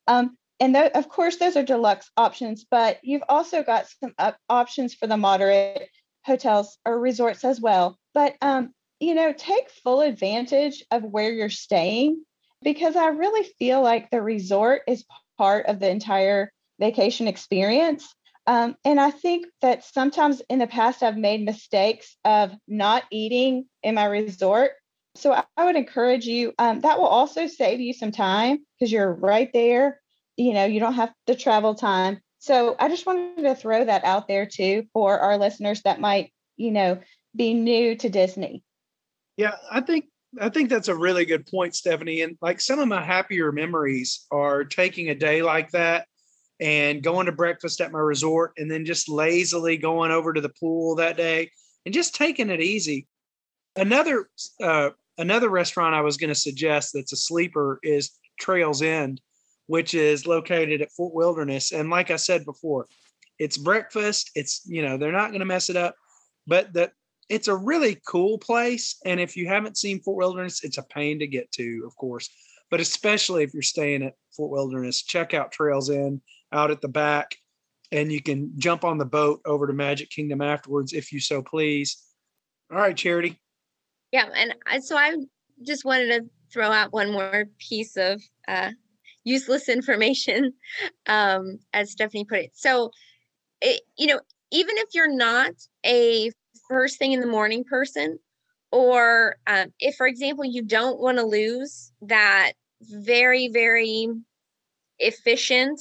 Um, 0.08 0.38
and 0.60 0.74
th- 0.74 0.92
of 0.94 1.10
course, 1.10 1.38
those 1.38 1.56
are 1.56 1.64
deluxe 1.64 2.10
options, 2.18 2.66
but 2.70 3.00
you've 3.04 3.24
also 3.30 3.64
got 3.64 3.88
some 4.02 4.14
up- 4.18 4.38
options 4.50 4.94
for 4.94 5.08
the 5.08 5.18
moderate 5.18 5.90
hotels 6.26 6.78
or 6.86 7.00
resorts 7.00 7.44
as 7.44 7.62
well. 7.62 7.98
But 8.14 8.36
um, 8.42 8.74
you 9.00 9.14
know, 9.14 9.34
take 9.34 9.70
full 9.70 10.02
advantage 10.02 10.84
of 10.92 11.04
where 11.04 11.32
you're 11.32 11.50
staying 11.50 12.24
because 12.64 12.96
I 12.96 13.08
really 13.08 13.48
feel 13.60 13.82
like 13.82 14.10
the 14.10 14.22
resort 14.22 14.82
is 14.88 15.06
part 15.38 15.68
of 15.68 15.80
the 15.80 15.90
entire 15.90 16.52
vacation 16.80 17.28
experience. 17.28 18.14
Um, 18.48 18.76
and 18.86 19.00
I 19.00 19.12
think 19.12 19.46
that 19.62 19.84
sometimes 19.84 20.42
in 20.50 20.60
the 20.60 20.68
past 20.68 21.04
I've 21.04 21.18
made 21.18 21.44
mistakes 21.44 22.16
of 22.24 22.54
not 22.68 23.04
eating 23.12 23.66
in 23.84 23.96
my 23.96 24.06
resort. 24.06 24.72
So 25.18 25.34
I, 25.34 25.66
would 25.66 25.76
encourage 25.76 26.26
you. 26.26 26.54
Um, 26.60 26.82
that 26.82 27.00
will 27.00 27.08
also 27.08 27.48
save 27.48 27.80
you 27.80 27.94
some 27.94 28.12
time 28.12 28.60
because 28.80 28.92
you're 28.92 29.14
right 29.14 29.50
there. 29.54 30.00
You 30.36 30.54
know, 30.54 30.66
you 30.66 30.80
don't 30.80 30.94
have 30.94 31.14
the 31.26 31.36
travel 31.36 31.76
time. 31.76 32.20
So 32.40 32.76
I 32.80 32.88
just 32.88 33.06
wanted 33.06 33.44
to 33.44 33.56
throw 33.56 33.86
that 33.86 34.04
out 34.04 34.28
there 34.28 34.46
too 34.46 34.86
for 34.94 35.20
our 35.20 35.38
listeners 35.38 35.82
that 35.82 36.00
might, 36.00 36.32
you 36.56 36.72
know, 36.72 37.00
be 37.36 37.54
new 37.54 37.96
to 37.96 38.10
Disney. 38.10 38.64
Yeah, 39.38 39.56
I 39.72 39.82
think 39.82 40.06
I 40.40 40.50
think 40.50 40.70
that's 40.70 40.88
a 40.88 40.96
really 40.96 41.26
good 41.26 41.48
point, 41.48 41.76
Stephanie. 41.76 42.22
And 42.22 42.38
like 42.42 42.62
some 42.62 42.80
of 42.80 42.88
my 42.88 43.04
happier 43.04 43.52
memories 43.52 44.26
are 44.32 44.64
taking 44.64 45.10
a 45.10 45.16
day 45.16 45.42
like 45.42 45.72
that 45.72 46.08
and 46.60 47.04
going 47.04 47.28
to 47.28 47.32
breakfast 47.32 47.82
at 47.82 47.92
my 47.92 48.00
resort 48.00 48.54
and 48.58 48.70
then 48.70 48.86
just 48.86 49.10
lazily 49.10 49.78
going 49.78 50.12
over 50.12 50.34
to 50.34 50.42
the 50.42 50.54
pool 50.60 50.96
that 50.96 51.18
day 51.18 51.52
and 51.86 51.94
just 51.94 52.16
taking 52.16 52.50
it 52.50 52.62
easy. 52.62 53.08
Another 53.76 54.28
uh, 54.62 54.90
another 55.18 55.50
restaurant 55.50 55.96
I 55.96 56.02
was 56.02 56.18
going 56.18 56.30
to 56.30 56.36
suggest 56.36 56.92
that's 56.94 57.14
a 57.14 57.18
sleeper 57.18 57.80
is 57.84 58.12
Trails 58.40 58.82
End 58.82 59.22
which 59.68 59.94
is 59.94 60.26
located 60.26 60.82
at 60.82 60.92
Fort 60.92 61.14
Wilderness. 61.14 61.72
And 61.72 61.90
like 61.90 62.10
I 62.10 62.16
said 62.16 62.46
before, 62.46 62.88
it's 63.38 63.58
breakfast. 63.58 64.32
It's, 64.34 64.64
you 64.66 64.82
know, 64.82 64.98
they're 64.98 65.12
not 65.12 65.30
going 65.30 65.42
to 65.42 65.46
mess 65.46 65.70
it 65.70 65.76
up, 65.76 65.96
but 66.48 66.74
the, 66.74 66.92
it's 67.30 67.50
a 67.50 67.56
really 67.56 68.02
cool 68.08 68.38
place. 68.38 68.96
And 69.06 69.20
if 69.20 69.36
you 69.36 69.48
haven't 69.48 69.78
seen 69.78 70.02
Fort 70.02 70.18
Wilderness, 70.18 70.64
it's 70.64 70.78
a 70.78 70.84
pain 70.84 71.20
to 71.20 71.28
get 71.28 71.52
to, 71.54 71.84
of 71.86 71.96
course, 71.98 72.30
but 72.72 72.80
especially 72.80 73.44
if 73.44 73.54
you're 73.54 73.62
staying 73.62 74.04
at 74.04 74.16
Fort 74.36 74.52
Wilderness, 74.52 75.04
check 75.04 75.34
out 75.34 75.52
Trails 75.52 75.90
End 75.90 76.22
out 76.52 76.72
at 76.72 76.82
the 76.82 76.88
back 76.88 77.36
and 77.92 78.12
you 78.12 78.22
can 78.22 78.52
jump 78.58 78.86
on 78.86 78.98
the 78.98 79.06
boat 79.06 79.42
over 79.46 79.68
to 79.68 79.74
Magic 79.74 80.10
Kingdom 80.10 80.42
afterwards 80.42 80.94
if 80.94 81.12
you 81.12 81.20
so 81.20 81.42
please. 81.42 82.02
All 82.72 82.78
right, 82.78 82.96
Charity. 82.96 83.40
Yeah. 84.12 84.26
And 84.36 84.84
so 84.84 84.96
I 84.98 85.16
just 85.66 85.86
wanted 85.86 86.08
to 86.10 86.30
throw 86.52 86.72
out 86.72 86.94
one 86.94 87.12
more 87.12 87.46
piece 87.60 87.98
of 87.98 88.22
uh, 88.48 88.72
useless 89.24 89.70
information, 89.70 90.54
um, 91.08 91.60
as 91.74 91.92
Stephanie 91.92 92.26
put 92.26 92.40
it. 92.40 92.52
So, 92.54 92.92
it, 93.62 93.82
you 93.98 94.08
know, 94.08 94.20
even 94.52 94.78
if 94.78 94.90
you're 94.94 95.14
not 95.14 95.52
a 95.86 96.32
first 96.70 96.98
thing 96.98 97.12
in 97.12 97.20
the 97.20 97.28
morning 97.28 97.64
person, 97.64 98.20
or 98.72 99.38
um, 99.48 99.68
if, 99.80 99.96
for 99.96 100.08
example, 100.08 100.46
you 100.46 100.62
don't 100.62 101.00
want 101.00 101.18
to 101.18 101.24
lose 101.24 101.92
that 102.02 102.54
very, 102.82 103.48
very 103.48 104.08
efficient 105.00 105.80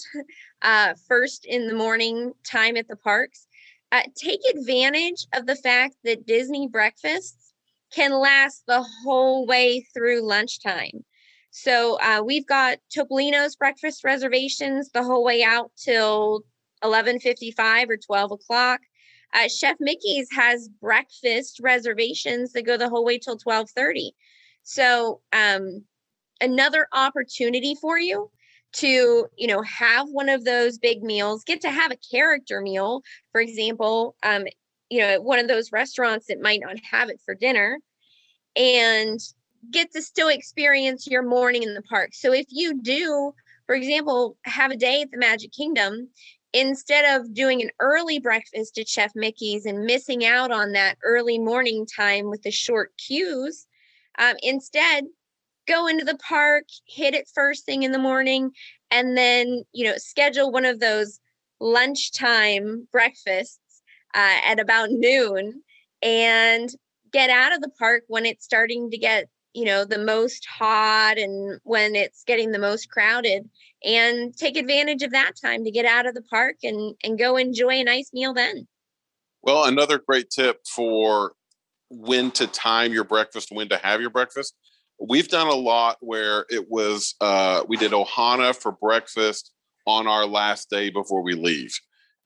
uh, 0.63 0.95
first 1.09 1.45
in 1.45 1.67
the 1.67 1.75
morning 1.75 2.33
time 2.45 2.77
at 2.77 2.89
the 2.89 2.97
parks, 2.97 3.47
uh, 3.93 4.03
take 4.17 4.41
advantage 4.55 5.27
of 5.35 5.47
the 5.47 5.57
fact 5.57 5.97
that 6.05 6.27
Disney 6.27 6.69
breakfasts 6.69 7.46
can 7.93 8.13
last 8.13 8.65
the 8.67 8.85
whole 9.05 9.47
way 9.47 9.87
through 9.95 10.23
lunchtime. 10.23 11.05
So 11.51 11.99
uh, 12.01 12.23
we've 12.25 12.47
got 12.47 12.79
Topolino's 12.95 13.57
breakfast 13.57 14.05
reservations 14.05 14.91
the 14.91 15.03
whole 15.03 15.25
way 15.25 15.43
out 15.43 15.71
till 15.77 16.43
11:55 16.85 17.89
or 17.89 17.97
12 17.97 18.33
o'clock. 18.33 18.81
Uh, 19.33 19.49
Chef 19.49 19.77
Mickey's 19.81 20.29
has 20.33 20.69
breakfast 20.69 21.61
reservations 21.63 22.53
that 22.53 22.67
go 22.67 22.77
the 22.77 22.89
whole 22.89 23.05
way 23.05 23.19
till 23.19 23.39
12:30. 23.39 24.11
So 24.63 25.21
um, 25.33 25.85
another 26.41 26.89
opportunity 26.93 27.75
for 27.75 27.99
you 27.99 28.31
to 28.73 29.27
you 29.37 29.47
know 29.47 29.63
have 29.63 30.09
one 30.11 30.29
of 30.29 30.45
those 30.45 30.79
big 30.79 31.03
meals 31.03 31.45
get 31.45 31.61
to 31.61 31.71
have 31.71 31.91
a 31.91 31.99
character 32.11 32.61
meal 32.61 33.03
for 33.33 33.41
example 33.41 34.17
um 34.23 34.45
you 34.91 35.01
know 35.01 35.09
at 35.09 35.25
one 35.25 35.39
of 35.39 35.49
those 35.49 35.73
restaurants 35.73 36.27
that 36.27 36.41
might 36.41 36.61
not 36.61 36.77
have 36.91 37.09
it 37.09 37.21
for 37.25 37.35
dinner 37.35 37.79
and 38.57 39.21
get 39.71 39.93
to 39.93 40.03
still 40.03 40.29
experience 40.29 41.07
your 41.07 41.23
morning 41.23 41.63
in 41.63 41.75
the 41.75 41.83
park. 41.83 42.11
So 42.13 42.33
if 42.33 42.47
you 42.49 42.81
do, 42.81 43.33
for 43.67 43.75
example, 43.75 44.37
have 44.45 44.71
a 44.71 44.77
day 44.77 45.03
at 45.03 45.11
the 45.11 45.19
Magic 45.19 45.53
Kingdom, 45.53 46.09
instead 46.53 47.21
of 47.21 47.35
doing 47.35 47.63
an 47.63 47.71
early 47.81 48.19
breakfast 48.19 48.79
at 48.79 48.89
Chef 48.89 49.13
Mickey's 49.15 49.67
and 49.67 49.85
missing 49.85 50.25
out 50.25 50.51
on 50.51 50.73
that 50.73 50.97
early 51.05 51.39
morning 51.39 51.87
time 51.87 52.31
with 52.31 52.43
the 52.43 52.51
short 52.51 52.93
queues, 52.97 53.67
um, 54.19 54.37
instead 54.43 55.05
go 55.67 55.87
into 55.87 56.05
the 56.05 56.17
park, 56.19 56.65
hit 56.87 57.15
it 57.15 57.29
first 57.35 57.67
thing 57.67 57.83
in 57.83 57.93
the 57.93 57.99
morning, 57.99 58.53
and 58.91 59.17
then 59.17 59.65
you 59.73 59.85
know 59.85 59.95
schedule 59.97 60.53
one 60.53 60.65
of 60.65 60.81
those 60.81 61.21
lunchtime 61.61 62.87
breakfasts 62.93 63.59
uh, 64.17 64.41
at 64.45 64.59
about 64.59 64.91
noon 64.91 65.63
and 66.03 66.71
get 67.13 67.31
out 67.31 67.55
of 67.55 67.61
the 67.61 67.71
park 67.79 68.03
when 68.09 68.27
it's 68.27 68.45
starting 68.45 68.91
to 68.91 68.99
get 68.99 69.29
you 69.53 69.65
know 69.65 69.85
the 69.85 69.99
most 69.99 70.47
hot 70.47 71.19
and 71.19 71.61
when 71.65 71.95
it's 71.95 72.25
getting 72.25 72.51
the 72.51 72.59
most 72.59 72.91
crowded 72.91 73.49
and 73.85 74.37
take 74.37 74.57
advantage 74.57 75.03
of 75.03 75.13
that 75.13 75.33
time 75.41 75.65
to 75.65 75.71
get 75.71 75.85
out 75.85 76.07
of 76.07 76.15
the 76.15 76.23
park 76.23 76.57
and 76.63 76.95
and 77.05 77.19
go 77.19 77.37
enjoy 77.37 77.75
a 77.75 77.85
nice 77.85 78.11
meal 78.13 78.35
then. 78.35 78.67
Well 79.43 79.65
another 79.65 79.99
great 79.99 80.31
tip 80.31 80.61
for 80.67 81.33
when 81.89 82.33
to 82.33 82.47
time 82.47 82.93
your 82.93 83.05
breakfast 83.05 83.49
when 83.53 83.69
to 83.69 83.77
have 83.77 84.01
your 84.01 84.11
breakfast. 84.11 84.55
We've 84.99 85.29
done 85.29 85.47
a 85.47 85.55
lot 85.55 85.99
where 86.01 86.47
it 86.49 86.71
was 86.71 87.15
uh, 87.21 87.65
we 87.69 87.77
did 87.77 87.93
ohana 87.93 88.57
for 88.57 88.73
breakfast 88.73 89.53
on 89.87 90.07
our 90.07 90.27
last 90.27 90.69
day 90.71 90.91
before 90.91 91.23
we 91.23 91.35
leave. 91.35 91.73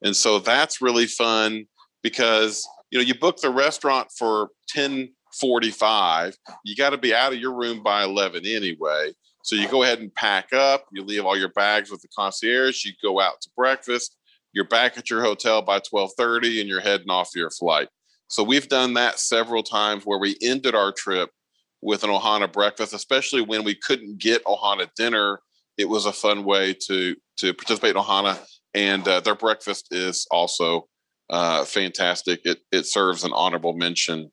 And 0.02 0.16
so 0.16 0.38
that's 0.38 0.80
really 0.80 1.06
fun 1.06 1.66
because 2.02 2.66
you 2.90 2.98
know 2.98 3.04
you 3.04 3.14
book 3.14 3.40
the 3.40 3.50
restaurant 3.50 4.08
for 4.16 4.50
10 4.68 5.10
45 5.38 6.36
you 6.64 6.74
got 6.74 6.90
to 6.90 6.98
be 6.98 7.14
out 7.14 7.32
of 7.32 7.38
your 7.38 7.54
room 7.54 7.82
by 7.82 8.02
11 8.02 8.44
anyway. 8.44 9.12
So 9.44 9.56
you 9.56 9.68
go 9.68 9.82
ahead 9.82 10.00
and 10.00 10.14
pack 10.14 10.52
up 10.52 10.86
you 10.92 11.04
leave 11.04 11.24
all 11.24 11.38
your 11.38 11.50
bags 11.50 11.90
with 11.90 12.02
the 12.02 12.08
concierge 12.08 12.84
you 12.84 12.92
go 13.02 13.20
out 13.20 13.40
to 13.42 13.50
breakfast 13.56 14.16
you're 14.52 14.64
back 14.64 14.98
at 14.98 15.10
your 15.10 15.22
hotel 15.22 15.62
by 15.62 15.78
12:30 15.80 16.60
and 16.60 16.68
you're 16.68 16.80
heading 16.80 17.10
off 17.10 17.30
your 17.34 17.50
flight. 17.50 17.88
So 18.28 18.42
we've 18.42 18.68
done 18.68 18.94
that 18.94 19.18
several 19.18 19.62
times 19.62 20.04
where 20.04 20.18
we 20.18 20.36
ended 20.42 20.74
our 20.74 20.92
trip 20.92 21.30
with 21.80 22.04
an 22.04 22.10
ohana 22.10 22.52
breakfast 22.52 22.92
especially 22.92 23.42
when 23.42 23.64
we 23.64 23.74
couldn't 23.74 24.18
get 24.18 24.44
ohana 24.44 24.88
dinner. 24.96 25.40
It 25.78 25.88
was 25.88 26.06
a 26.06 26.12
fun 26.12 26.44
way 26.44 26.74
to 26.86 27.16
to 27.38 27.54
participate 27.54 27.96
in 27.96 28.02
ohana 28.02 28.38
and 28.74 29.06
uh, 29.06 29.20
their 29.20 29.34
breakfast 29.34 29.88
is 29.90 30.26
also 30.30 30.88
uh, 31.30 31.64
fantastic 31.64 32.40
it, 32.44 32.58
it 32.72 32.86
serves 32.86 33.24
an 33.24 33.32
honorable 33.32 33.72
mention 33.72 34.30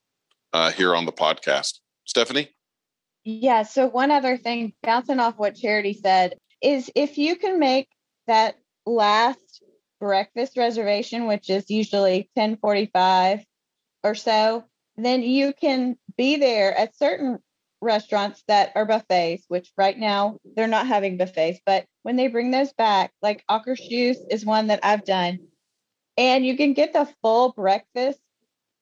uh, 0.54 0.72
here 0.72 0.96
on 0.96 1.06
the 1.06 1.12
podcast. 1.12 1.80
Stephanie? 2.06 2.50
Yeah. 3.24 3.64
So 3.64 3.88
one 3.88 4.12
other 4.12 4.38
thing, 4.38 4.74
bouncing 4.84 5.20
off 5.20 5.38
what 5.38 5.56
Charity 5.56 5.94
said, 5.94 6.36
is 6.62 6.90
if 6.96 7.18
you 7.18 7.36
can 7.36 7.60
make 7.60 7.90
that 8.26 8.56
last 8.86 9.62
breakfast 10.00 10.58
reservation, 10.58 11.28
which 11.28 11.50
is 11.50 11.70
usually 11.70 12.30
1045 12.34 13.44
or 14.04 14.16
so, 14.16 14.64
then 14.96 15.22
you 15.22 15.54
can 15.54 15.98
be 16.18 16.38
there 16.38 16.76
at 16.76 16.98
certain 16.98 17.40
restaurants 17.82 18.44
that 18.48 18.72
are 18.76 18.86
buffets, 18.86 19.46
which 19.48 19.72
right 19.78 19.98
now 19.98 20.38
they're 20.56 20.68
not 20.68 20.88
having 20.88 21.18
buffets, 21.18 21.60
but 21.66 21.86
when 22.04 22.16
they 22.16 22.28
bring 22.28 22.52
those 22.52 22.74
back, 22.74 23.12
like 23.22 23.44
Akershus 23.50 24.18
is 24.32 24.46
one 24.46 24.68
that 24.68 24.80
I've 24.84 25.06
done, 25.06 25.40
and 26.18 26.46
you 26.46 26.58
can 26.58 26.74
get 26.74 26.94
the 26.94 27.08
full 27.22 27.52
breakfast 27.52 28.20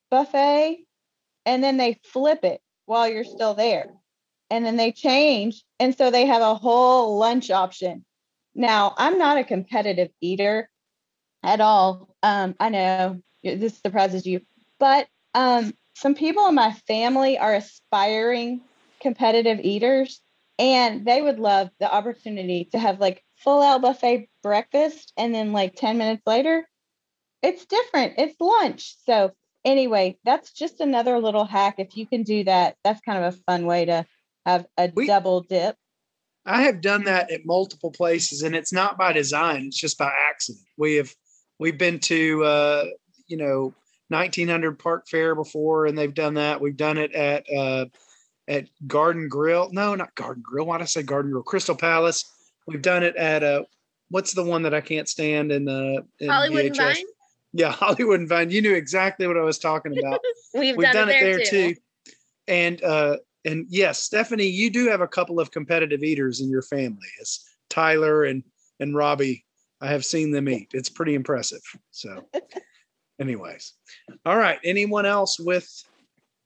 buffet 0.10 0.86
and 1.46 1.64
then 1.64 1.78
they 1.78 2.00
flip 2.04 2.44
it 2.44 2.62
while 2.86 3.08
you're 3.08 3.24
still 3.24 3.54
there. 3.54 3.92
And 4.50 4.66
then 4.66 4.78
they 4.78 4.92
change. 4.92 5.64
And 5.80 5.96
so 5.98 6.12
they 6.12 6.26
have 6.26 6.42
a 6.42 6.56
whole 6.56 7.18
lunch 7.18 7.52
option. 7.52 8.06
Now, 8.54 8.94
I'm 8.98 9.18
not 9.18 9.38
a 9.38 9.44
competitive 9.44 10.10
eater 10.22 10.70
at 11.44 11.62
all. 11.62 12.16
Um, 12.24 12.56
I 12.60 12.70
know 12.70 13.22
this 13.44 13.78
surprises 13.80 14.26
you, 14.26 14.42
but 14.80 15.08
um, 15.34 15.74
some 15.96 16.16
people 16.16 16.48
in 16.48 16.56
my 16.56 16.74
family 16.88 17.38
are 17.38 17.56
aspiring 17.56 18.62
competitive 19.02 19.60
eaters 19.60 20.22
and 20.58 21.06
they 21.06 21.22
would 21.22 21.40
love 21.40 21.70
the 21.80 21.94
opportunity 21.94 22.70
to 22.72 22.80
have 22.80 23.00
like 23.00 23.24
full 23.36 23.62
out 23.62 23.82
buffet 23.82 24.30
breakfast 24.42 25.12
and 25.18 25.36
then 25.36 25.52
like 25.52 25.76
10 25.76 25.98
minutes 25.98 26.24
later 26.26 26.68
it's 27.46 27.66
different 27.66 28.14
it's 28.18 28.40
lunch 28.40 28.96
so 29.06 29.32
anyway, 29.66 30.18
that's 30.24 30.52
just 30.52 30.80
another 30.80 31.20
little 31.20 31.44
hack. 31.44 31.76
If 31.80 31.98
you 31.98 32.06
can 32.06 32.24
do 32.24 32.44
that, 32.46 32.78
that's 32.84 33.02
kind 33.02 33.26
of 33.26 33.34
a 33.34 33.38
fun 33.46 33.66
way 33.66 33.86
to 33.86 34.06
have 34.46 34.66
a 34.78 34.92
we, 34.96 35.08
double 35.08 35.42
dip. 35.42 35.76
I 36.46 36.62
have 36.62 36.80
done 36.80 37.06
that 37.06 37.32
at 37.32 37.46
multiple 37.46 37.92
places, 37.92 38.44
and 38.44 38.56
it's 38.56 38.72
not 38.72 38.98
by 38.98 39.12
design; 39.12 39.66
it's 39.66 39.80
just 39.80 39.98
by 39.98 40.12
accident. 40.30 40.64
We 40.78 40.96
have 40.96 41.14
we've 41.60 41.78
been 41.78 42.00
to 42.02 42.44
uh, 42.46 42.86
you 43.28 43.38
know 43.38 43.74
1900 44.10 44.78
Park 44.78 45.08
Fare 45.10 45.36
before, 45.36 45.88
and 45.88 45.98
they've 45.98 46.14
done 46.14 46.36
that. 46.36 46.62
We've 46.62 46.78
done 46.78 46.98
it 46.98 47.12
at 47.14 47.46
uh, 47.52 47.86
at 48.48 48.68
Garden 48.86 49.28
Grill. 49.28 49.70
No, 49.72 49.96
not 49.96 50.14
Garden 50.14 50.44
Grill. 50.46 50.68
Why 50.68 50.78
did 50.78 50.84
I 50.84 50.88
say 50.88 51.04
Garden 51.04 51.32
Grill? 51.32 51.44
Crystal 51.44 51.76
Palace. 51.76 52.24
We've 52.68 52.82
done 52.82 53.04
it 53.04 53.16
at 53.16 53.44
uh, 53.44 53.64
what's 54.10 54.34
the 54.34 54.44
one 54.44 54.64
that 54.64 54.74
I 54.76 54.82
can't 54.82 55.10
stand 55.10 55.52
in 55.52 55.66
the 55.66 56.06
in 56.20 56.30
Hollywood 56.30 56.66
VHS? 56.66 56.78
Vine. 56.78 57.06
Yeah, 57.56 57.72
Hollywood 57.72 58.20
and 58.20 58.30
Vine. 58.30 58.52
You 58.52 58.62
knew 58.62 58.76
exactly 58.76 59.26
what 59.28 59.38
I 59.38 59.42
was 59.42 59.58
talking 59.58 59.98
about. 60.06 60.20
We've, 60.54 60.76
We've, 60.76 60.86
done, 60.86 61.08
done 61.08 61.10
it, 61.10 61.20
there, 61.22 61.40
it 61.40 61.50
there 61.50 61.70
too. 61.70 61.74
too. 61.74 61.82
And 62.48 62.84
uh, 62.84 63.18
and 63.46 63.66
yes, 63.70 64.04
Stephanie, 64.04 64.48
you 64.48 64.70
do 64.70 64.88
have 64.90 65.02
a 65.02 65.08
couple 65.08 65.40
of 65.40 65.52
competitive 65.52 66.04
eaters 66.04 66.42
in 66.42 66.50
your 66.50 66.62
family. 66.62 67.08
It's 67.20 67.44
Tyler 67.70 68.26
and 68.26 68.44
and 68.80 68.96
Robbie. 68.96 69.46
I 69.82 69.88
have 69.88 70.06
seen 70.06 70.32
them 70.32 70.50
eat. 70.50 70.70
It's 70.74 70.90
pretty 70.90 71.16
impressive. 71.16 71.62
So, 71.92 72.28
anyways, 73.22 73.74
all 74.26 74.38
right. 74.38 74.60
Anyone 74.64 75.06
else 75.06 75.40
with 75.40 75.68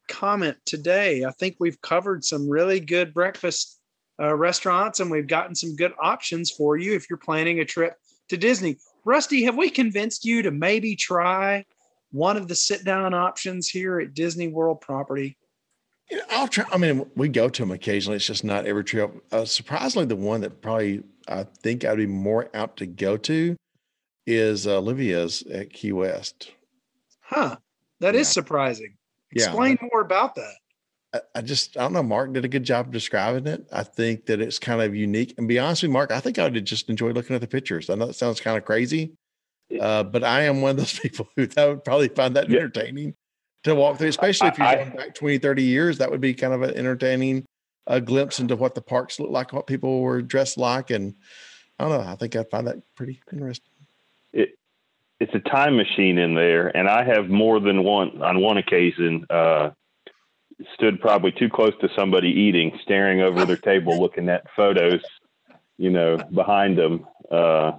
comment 0.08 0.58
today? 0.65 1.26
I 1.26 1.32
think 1.32 1.58
we've 1.60 1.82
covered 1.82 2.24
some 2.24 2.50
really 2.50 2.80
good 2.80 3.13
breakfast 3.13 3.80
uh, 4.22 4.36
restaurants, 4.36 5.00
and 5.00 5.10
we've 5.10 5.28
gotten 5.28 5.56
some 5.56 5.76
good 5.76 5.93
options 6.02 6.52
for 6.52 6.78
you 6.78 6.93
if 6.93 7.10
you're 7.10 7.17
planning 7.17 7.60
a 7.60 7.65
trip 7.65 7.95
to 8.30 8.38
Disney. 8.38 8.78
Rusty, 9.05 9.43
have 9.43 9.57
we 9.57 9.69
convinced 9.69 10.25
you 10.25 10.41
to 10.41 10.51
maybe 10.51 10.95
try 10.95 11.65
one 12.12 12.38
of 12.38 12.47
the 12.47 12.55
sit 12.55 12.83
down 12.83 13.13
options 13.13 13.67
here 13.67 13.99
at 13.99 14.13
Disney 14.13 14.47
World 14.47 14.81
property? 14.81 15.38
You 16.09 16.17
know, 16.17 16.23
I'll 16.31 16.47
try. 16.47 16.65
I 16.71 16.77
mean, 16.77 17.09
we 17.15 17.29
go 17.29 17.49
to 17.49 17.62
them 17.62 17.71
occasionally. 17.71 18.17
It's 18.17 18.25
just 18.25 18.43
not 18.43 18.65
every 18.65 18.83
trip. 18.83 19.12
Uh, 19.31 19.45
surprisingly, 19.45 20.07
the 20.07 20.15
one 20.15 20.41
that 20.41 20.62
probably 20.62 21.03
I 21.27 21.45
think 21.62 21.85
I'd 21.85 21.97
be 21.97 22.07
more 22.07 22.49
apt 22.53 22.77
to 22.79 22.88
go 22.88 23.15
to 23.17 23.55
is 24.25 24.67
uh, 24.67 24.77
Olivia's 24.77 25.43
at 25.43 25.71
Key 25.71 25.91
West. 25.91 26.51
Huh. 27.21 27.57
That 27.99 28.15
yeah. 28.15 28.21
is 28.21 28.27
surprising. 28.27 28.95
Explain 29.31 29.77
yeah. 29.81 29.88
more 29.91 30.01
about 30.01 30.35
that. 30.35 30.55
I, 31.34 31.41
just 31.41 31.76
I 31.76 31.82
don't 31.82 31.93
know. 31.93 32.04
Mark 32.04 32.34
did 32.34 32.45
a 32.45 32.50
good 32.50 32.63
job 32.63 32.91
describing 32.91 33.48
it. 33.48 33.67
I 33.72 33.84
think 33.84 34.28
that 34.28 34.41
it's 34.41 34.60
kind 34.60 34.82
of 34.82 34.95
unique. 34.95 35.34
And 35.38 35.48
be 35.48 35.58
honest 35.58 35.82
with 35.82 35.89
you, 35.89 35.93
Mark, 35.93 36.12
I 36.12 36.19
think 36.19 36.38
I 36.38 36.48
would 36.48 36.65
just 36.65 36.89
enjoy 36.89 37.12
looking 37.12 37.36
at 37.36 37.41
the 37.41 37.48
pictures. 37.48 37.89
I 37.89 37.95
know 37.95 38.08
that 38.08 38.13
sounds 38.13 38.39
kind 38.39 38.58
of 38.58 38.65
crazy, 38.65 39.13
uh, 39.80 40.04
but 40.04 40.24
I 40.24 40.41
am 40.41 40.62
one 40.62 40.72
of 40.72 40.78
those 40.78 41.00
people 41.00 41.28
who 41.36 41.48
that 41.48 41.67
would 41.67 41.84
probably 41.84 42.10
find 42.10 42.36
that 42.36 42.50
yeah. 42.50 42.58
entertaining 42.58 43.15
to 43.63 43.76
walk 43.76 43.98
through, 43.98 44.10
especially 44.10 44.50
if 44.50 44.58
you're 44.58 44.76
going 44.76 44.95
back 44.95 45.15
20, 45.15 45.39
30 45.39 45.63
years. 45.63 45.98
That 45.98 46.12
would 46.12 46.22
be 46.22 46.34
kind 46.34 46.54
of 46.54 46.62
an 46.62 46.76
entertaining 46.76 47.45
uh, 47.88 48.00
glimpse 48.00 48.39
into 48.39 48.56
what 48.56 48.76
the 48.76 48.82
parks 48.82 49.19
looked 49.19 49.34
like, 49.34 49.52
what 49.52 49.67
people 49.67 50.02
were 50.02 50.22
dressed 50.22 50.58
like. 50.58 50.91
And 50.91 51.15
I 51.80 51.88
don't 51.88 52.02
know. 52.02 52.08
I 52.08 52.15
think 52.15 52.36
I'd 52.36 52.50
find 52.50 52.67
that 52.67 52.78
pretty 52.95 53.19
interesting. 53.34 53.72
It, 54.32 54.58
it's 55.19 55.34
a 55.34 55.39
time 55.39 55.76
machine 55.76 56.19
in 56.19 56.36
there. 56.36 56.76
And 56.76 56.88
I 56.88 57.04
have 57.04 57.30
more 57.30 57.60
than 57.60 57.84
one, 57.84 58.22
on 58.22 58.41
one 58.41 58.58
occasion, 58.58 59.26
uh, 59.30 59.72
stood 60.74 61.00
probably 61.00 61.32
too 61.32 61.50
close 61.50 61.74
to 61.82 61.89
somebody 61.98 62.30
eating, 62.30 62.78
staring 62.84 63.22
over 63.22 63.45
their 63.45 63.58
table, 63.58 64.00
looking 64.02 64.30
at 64.30 64.45
photos, 64.56 65.02
you 65.78 65.89
know, 65.89 66.17
behind 66.34 66.78
them. 66.78 67.06
Uh, 67.32 67.74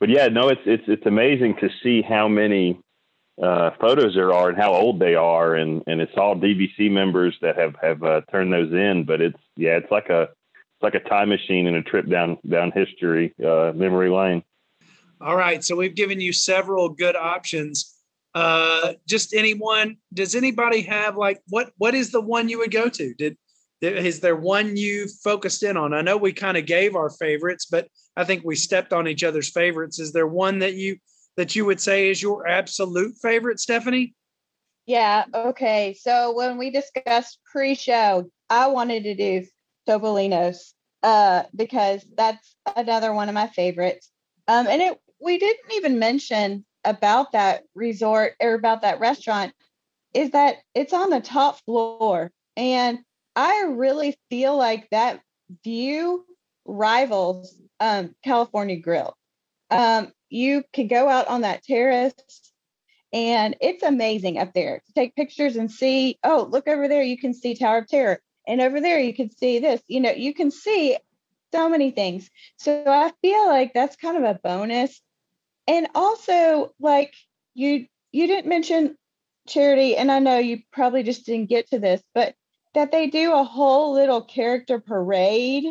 but 0.00 0.08
yeah, 0.08 0.28
no, 0.28 0.48
it's 0.48 0.60
it's 0.64 0.84
it's 0.86 1.06
amazing 1.06 1.56
to 1.60 1.68
see 1.82 2.02
how 2.02 2.28
many 2.28 2.80
uh, 3.42 3.70
photos 3.80 4.14
there 4.14 4.32
are 4.32 4.48
and 4.48 4.58
how 4.58 4.72
old 4.72 5.00
they 5.00 5.14
are, 5.14 5.54
and 5.54 5.82
and 5.86 6.00
it's 6.00 6.16
all 6.16 6.36
DVC 6.36 6.90
members 6.90 7.36
that 7.42 7.56
have 7.56 7.74
have 7.82 8.02
uh, 8.02 8.20
turned 8.30 8.52
those 8.52 8.72
in. 8.72 9.04
But 9.04 9.20
it's 9.20 9.38
yeah, 9.56 9.76
it's 9.76 9.90
like 9.90 10.08
a 10.08 10.22
it's 10.22 10.82
like 10.82 10.94
a 10.94 11.00
time 11.00 11.30
machine 11.30 11.66
and 11.66 11.76
a 11.76 11.82
trip 11.82 12.08
down 12.08 12.38
down 12.48 12.70
history 12.72 13.34
uh, 13.44 13.72
memory 13.74 14.10
lane. 14.10 14.44
All 15.20 15.36
right, 15.36 15.64
so 15.64 15.74
we've 15.74 15.96
given 15.96 16.20
you 16.20 16.32
several 16.32 16.88
good 16.90 17.16
options 17.16 17.97
uh, 18.34 18.92
just 19.06 19.34
anyone 19.34 19.96
does 20.12 20.34
anybody 20.34 20.82
have 20.82 21.16
like 21.16 21.40
what 21.48 21.70
what 21.78 21.94
is 21.94 22.10
the 22.12 22.20
one 22.20 22.48
you 22.48 22.58
would 22.58 22.70
go 22.70 22.88
to? 22.88 23.14
Did 23.14 23.36
is 23.80 24.20
there 24.20 24.36
one 24.36 24.76
you 24.76 25.06
focused 25.22 25.62
in 25.62 25.76
on? 25.76 25.94
I 25.94 26.02
know 26.02 26.16
we 26.16 26.32
kind 26.32 26.56
of 26.56 26.66
gave 26.66 26.96
our 26.96 27.10
favorites 27.10 27.66
but 27.66 27.88
i 28.16 28.24
think 28.24 28.42
we 28.44 28.56
stepped 28.56 28.92
on 28.92 29.08
each 29.08 29.24
other's 29.24 29.50
favorites. 29.50 29.98
Is 29.98 30.12
there 30.12 30.26
one 30.26 30.58
that 30.58 30.74
you 30.74 30.98
that 31.36 31.54
you 31.54 31.64
would 31.64 31.80
say 31.80 32.10
is 32.10 32.20
your 32.20 32.46
absolute 32.46 33.14
favorite 33.22 33.60
stephanie? 33.60 34.14
Yeah 34.86 35.24
okay. 35.34 35.96
So 35.98 36.34
when 36.34 36.58
we 36.58 36.70
discussed 36.70 37.38
pre-show 37.50 38.30
i 38.50 38.66
wanted 38.66 39.04
to 39.04 39.14
do 39.14 39.46
topolino's 39.88 40.74
uh 41.02 41.44
because 41.54 42.04
that's 42.16 42.56
another 42.76 43.12
one 43.14 43.28
of 43.28 43.34
my 43.34 43.46
favorites. 43.46 44.10
Um 44.48 44.66
and 44.66 44.82
it 44.82 45.00
we 45.20 45.38
didn't 45.38 45.72
even 45.72 45.98
mention 45.98 46.64
about 46.84 47.32
that 47.32 47.64
resort 47.74 48.34
or 48.40 48.54
about 48.54 48.82
that 48.82 49.00
restaurant 49.00 49.52
is 50.14 50.30
that 50.30 50.56
it's 50.74 50.92
on 50.92 51.10
the 51.10 51.20
top 51.20 51.60
floor. 51.64 52.32
And 52.56 53.00
I 53.36 53.62
really 53.68 54.16
feel 54.30 54.56
like 54.56 54.88
that 54.90 55.20
view 55.64 56.24
rivals 56.64 57.54
um, 57.80 58.14
California 58.24 58.76
Grill. 58.76 59.16
Um, 59.70 60.12
you 60.28 60.64
can 60.72 60.88
go 60.88 61.08
out 61.08 61.28
on 61.28 61.42
that 61.42 61.62
terrace 61.64 62.14
and 63.12 63.56
it's 63.60 63.82
amazing 63.82 64.38
up 64.38 64.52
there 64.52 64.82
to 64.86 64.92
take 64.92 65.16
pictures 65.16 65.56
and 65.56 65.70
see, 65.70 66.18
oh, 66.24 66.48
look 66.50 66.68
over 66.68 66.88
there, 66.88 67.02
you 67.02 67.18
can 67.18 67.32
see 67.32 67.54
Tower 67.54 67.78
of 67.78 67.88
Terror. 67.88 68.20
And 68.46 68.60
over 68.60 68.80
there, 68.80 68.98
you 68.98 69.14
can 69.14 69.30
see 69.30 69.58
this. 69.58 69.80
You 69.88 70.00
know, 70.00 70.10
you 70.10 70.34
can 70.34 70.50
see 70.50 70.96
so 71.52 71.68
many 71.68 71.90
things. 71.90 72.30
So 72.56 72.84
I 72.86 73.12
feel 73.22 73.46
like 73.46 73.72
that's 73.72 73.96
kind 73.96 74.16
of 74.16 74.24
a 74.24 74.38
bonus 74.42 75.00
and 75.68 75.86
also 75.94 76.72
like 76.80 77.14
you 77.54 77.86
you 78.10 78.26
didn't 78.26 78.48
mention 78.48 78.96
charity 79.46 79.96
and 79.96 80.10
i 80.10 80.18
know 80.18 80.38
you 80.38 80.60
probably 80.72 81.02
just 81.04 81.26
didn't 81.26 81.48
get 81.48 81.68
to 81.68 81.78
this 81.78 82.02
but 82.14 82.34
that 82.74 82.92
they 82.92 83.06
do 83.06 83.32
a 83.32 83.44
whole 83.44 83.92
little 83.92 84.22
character 84.22 84.80
parade 84.80 85.66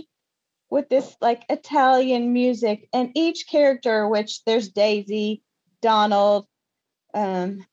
with 0.69 0.87
this 0.89 1.15
like 1.21 1.43
italian 1.49 2.31
music 2.31 2.87
and 2.93 3.11
each 3.15 3.45
character 3.49 4.07
which 4.07 4.43
there's 4.45 4.69
daisy 4.69 5.41
donald 5.81 6.45
um, 7.13 7.65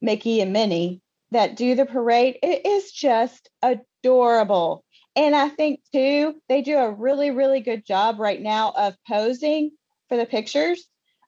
mickey 0.00 0.40
and 0.40 0.52
minnie 0.52 1.00
that 1.32 1.56
do 1.56 1.74
the 1.74 1.86
parade. 1.86 2.38
It 2.42 2.64
is 2.66 2.92
just 2.92 3.50
adorable. 3.62 4.84
And 5.14 5.34
i 5.34 5.48
think 5.48 5.80
too 5.92 6.34
they 6.48 6.60
do 6.60 6.76
a 6.76 6.92
really 6.92 7.30
really 7.30 7.60
good 7.60 7.86
job 7.86 8.20
right 8.20 8.40
now 8.40 8.72
of 8.76 8.94
posing 9.08 9.70
for 10.08 10.18
the 10.18 10.26
pictures 10.26 10.86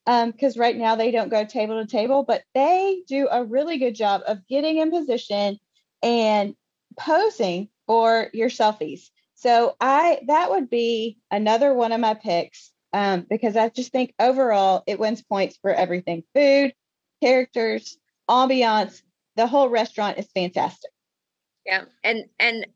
because 0.09 0.57
um, 0.57 0.61
right 0.61 0.77
now 0.77 0.97
they 0.97 1.11
don't 1.11 1.29
go 1.29 1.45
table 1.45 1.85
to 1.85 1.87
table, 1.87 2.23
but 2.23 2.43
they 2.55 3.03
do 3.07 3.29
a 3.31 3.45
really 3.45 3.77
good 3.77 3.95
job 3.95 4.23
of 4.27 4.47
getting 4.49 4.79
in 4.79 4.91
position 4.91 5.59
and 6.03 6.55
posing 6.99 7.69
for 7.87 8.31
your 8.33 8.49
selfies. 8.49 9.11
So 9.35 9.77
I 9.81 10.21
that 10.29 10.51
would 10.51 10.71
be 10.71 11.19
another 11.31 11.75
one 11.75 11.93
of 11.93 12.01
my 12.01 12.15
picks 12.15 12.73
um, 12.95 13.27
because 13.29 13.55
I 13.55 13.69
just 13.69 13.93
think 13.93 14.15
overall 14.19 14.83
it 14.87 14.99
wins 14.99 15.23
points 15.23 15.59
for 15.61 15.73
everything: 15.73 16.23
food, 16.35 16.73
characters, 17.23 17.99
ambiance. 18.31 19.03
The 19.37 19.47
whole 19.47 19.69
restaurant 19.69 20.17
is 20.17 20.29
fantastic. 20.35 20.91
Yeah, 21.67 21.85
and 22.03 22.25
and 22.41 22.67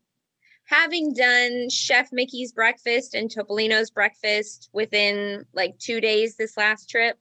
having 0.73 1.12
done 1.12 1.68
Chef 1.68 2.09
Mickey's 2.12 2.53
breakfast 2.53 3.14
and 3.14 3.31
Topolino's 3.31 3.91
breakfast 3.91 4.70
within 4.73 5.45
like 5.53 5.79
two 5.79 6.01
days 6.01 6.37
this 6.37 6.57
last 6.57 6.89
trip, 6.89 7.18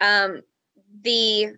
um, 0.00 0.42
the 1.02 1.48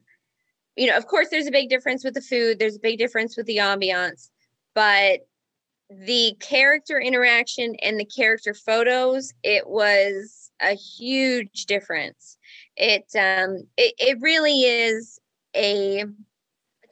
you 0.77 0.87
know, 0.87 0.97
of 0.97 1.07
course, 1.07 1.29
there's 1.31 1.47
a 1.47 1.53
big 1.53 1.71
difference 1.71 2.05
with 2.05 2.15
the 2.15 2.21
food. 2.21 2.59
There's 2.59 2.77
a 2.77 2.81
big 2.81 2.99
difference 2.99 3.37
with 3.37 3.47
the 3.47 3.59
ambiance, 3.59 4.31
but 4.75 5.21
the 5.89 6.37
character 6.41 7.01
interaction 7.01 7.77
and 7.83 7.99
the 7.99 8.05
character 8.05 8.53
photos, 8.53 9.33
it 9.43 9.67
was 9.67 10.51
a 10.61 10.75
huge 10.75 11.67
difference. 11.67 12.39
It 12.77 13.05
um, 13.15 13.65
it, 13.77 13.95
it 13.99 14.19
really 14.21 14.63
is 14.63 15.19
a 15.55 16.05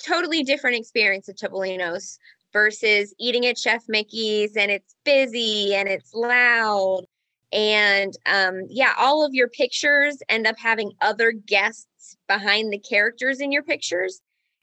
totally 0.02 0.42
different 0.42 0.76
experience 0.76 1.28
at 1.28 1.38
Topolino's 1.38 2.18
versus 2.54 3.12
eating 3.18 3.44
at 3.44 3.58
Chef 3.58 3.84
Mickey's 3.88 4.56
and 4.56 4.70
it's 4.70 4.96
busy 5.04 5.74
and 5.74 5.86
it's 5.88 6.14
loud. 6.14 7.04
And 7.52 8.14
um, 8.24 8.62
yeah, 8.70 8.94
all 8.96 9.26
of 9.26 9.34
your 9.34 9.48
pictures 9.48 10.16
end 10.30 10.46
up 10.46 10.56
having 10.58 10.92
other 11.02 11.32
guests 11.32 12.16
behind 12.26 12.72
the 12.72 12.78
characters 12.78 13.40
in 13.40 13.52
your 13.52 13.62
pictures. 13.62 14.22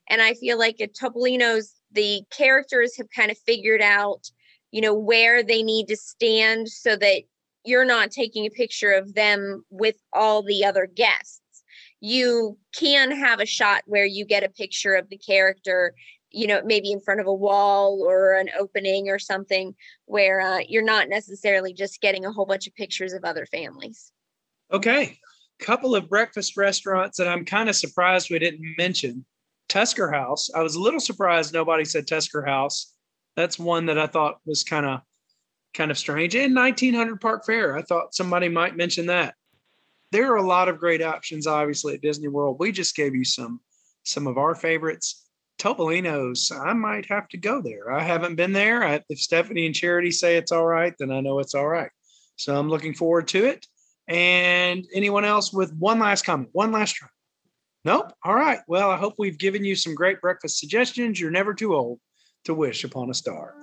And 0.10 0.22
I 0.22 0.34
feel 0.34 0.58
like 0.58 0.82
at 0.82 0.96
Topolino's, 0.96 1.76
the 1.92 2.24
characters 2.32 2.98
have 2.98 3.08
kind 3.16 3.30
of 3.30 3.38
figured 3.38 3.82
out, 3.82 4.32
you 4.72 4.82
know, 4.82 4.96
where 4.96 5.44
they 5.44 5.62
need 5.62 5.88
to 5.90 5.98
stand 5.98 6.70
so 6.70 6.96
that 6.96 7.24
you're 7.64 7.86
not 7.86 8.10
taking 8.10 8.46
a 8.46 8.50
picture 8.50 8.92
of 8.92 9.14
them 9.14 9.64
with 9.70 9.96
all 10.14 10.42
the 10.42 10.66
other 10.66 10.88
guests 10.88 11.42
you 12.02 12.58
can 12.76 13.12
have 13.12 13.40
a 13.40 13.46
shot 13.46 13.84
where 13.86 14.06
you 14.06 14.26
get 14.26 14.44
a 14.44 14.50
picture 14.50 14.96
of 14.96 15.08
the 15.10 15.18
character 15.18 15.94
you 16.32 16.48
know 16.48 16.62
maybe 16.64 16.92
in 16.92 17.00
front 17.00 17.20
of 17.20 17.28
a 17.28 17.34
wall 17.34 18.02
or 18.02 18.34
an 18.34 18.50
opening 18.60 19.10
or 19.10 19.20
something 19.20 19.76
where 20.06 20.42
uh, 20.42 20.60
you're 20.68 20.84
not 20.84 21.10
necessarily 21.10 21.74
just 21.74 22.02
getting 22.02 22.26
a 22.26 22.32
whole 22.32 22.46
bunch 22.46 22.68
of 22.68 22.76
pictures 22.76 23.14
of 23.14 23.24
other 23.24 23.46
families. 23.46 24.12
Okay. 24.72 25.18
Couple 25.60 25.96
of 25.96 26.10
breakfast 26.10 26.58
restaurants 26.58 27.18
that 27.18 27.28
i'm 27.28 27.46
kind 27.46 27.70
of 27.70 27.76
surprised 27.76 28.30
we 28.30 28.40
didn't 28.40 28.76
mention. 28.78 29.26
Tusker 29.70 30.12
house. 30.12 30.50
I 30.54 30.62
was 30.62 30.76
a 30.76 30.82
little 30.82 31.00
surprised 31.00 31.54
nobody 31.54 31.86
said 31.86 32.08
tusker 32.08 32.44
house. 32.44 32.94
That's 33.36 33.60
one 33.60 33.86
that 33.86 34.00
i 34.00 34.08
thought 34.08 34.40
was 34.46 34.64
kind 34.64 34.86
of 34.86 35.02
kind 35.74 35.92
of 35.92 35.98
strange. 35.98 36.36
And 36.36 36.56
1900 36.56 37.22
park 37.22 37.46
fare. 37.46 37.78
I 37.78 37.82
thought 37.82 38.16
somebody 38.16 38.50
might 38.50 38.76
mention 38.76 39.06
that. 39.08 39.36
There 40.12 40.32
are 40.34 40.38
a 40.38 40.46
lot 40.46 40.68
of 40.68 40.80
great 40.80 41.02
options, 41.02 41.48
obviously, 41.48 41.94
at 41.94 42.02
Disney 42.02 42.28
World. 42.28 42.58
We 42.60 42.72
just 42.72 42.96
gave 42.96 43.16
you 43.16 43.24
some 43.24 43.62
some 44.04 44.28
of 44.28 44.38
our 44.38 44.56
favorites. 44.56 45.21
Topolino's, 45.62 46.52
I 46.52 46.74
might 46.74 47.06
have 47.06 47.28
to 47.30 47.38
go 47.38 47.62
there. 47.62 47.92
I 47.92 48.02
haven't 48.02 48.36
been 48.36 48.52
there. 48.52 48.84
I, 48.84 49.02
if 49.10 49.20
Stephanie 49.20 49.68
and 49.68 49.76
Charity 49.76 50.10
say 50.10 50.38
it's 50.38 50.52
all 50.52 50.66
right, 50.66 50.94
then 50.98 51.12
I 51.12 51.22
know 51.22 51.38
it's 51.38 51.54
all 51.54 51.68
right. 51.68 51.92
So 52.38 52.58
I'm 52.58 52.68
looking 52.68 52.96
forward 52.96 53.28
to 53.30 53.46
it. 53.46 53.68
And 54.08 54.88
anyone 54.94 55.24
else 55.24 55.54
with 55.54 55.72
one 55.78 56.00
last 56.00 56.26
comment, 56.26 56.50
one 56.54 56.72
last 56.72 56.94
try? 56.94 57.10
Nope. 57.86 58.12
All 58.26 58.34
right. 58.34 58.60
Well, 58.68 58.90
I 58.90 58.98
hope 58.98 59.16
we've 59.20 59.38
given 59.38 59.64
you 59.64 59.76
some 59.76 59.94
great 59.94 60.20
breakfast 60.20 60.58
suggestions. 60.60 61.20
You're 61.20 61.30
never 61.30 61.54
too 61.54 61.76
old 61.76 62.00
to 62.46 62.56
wish 62.56 62.84
upon 62.84 63.12
a 63.12 63.14
star. 63.14 63.54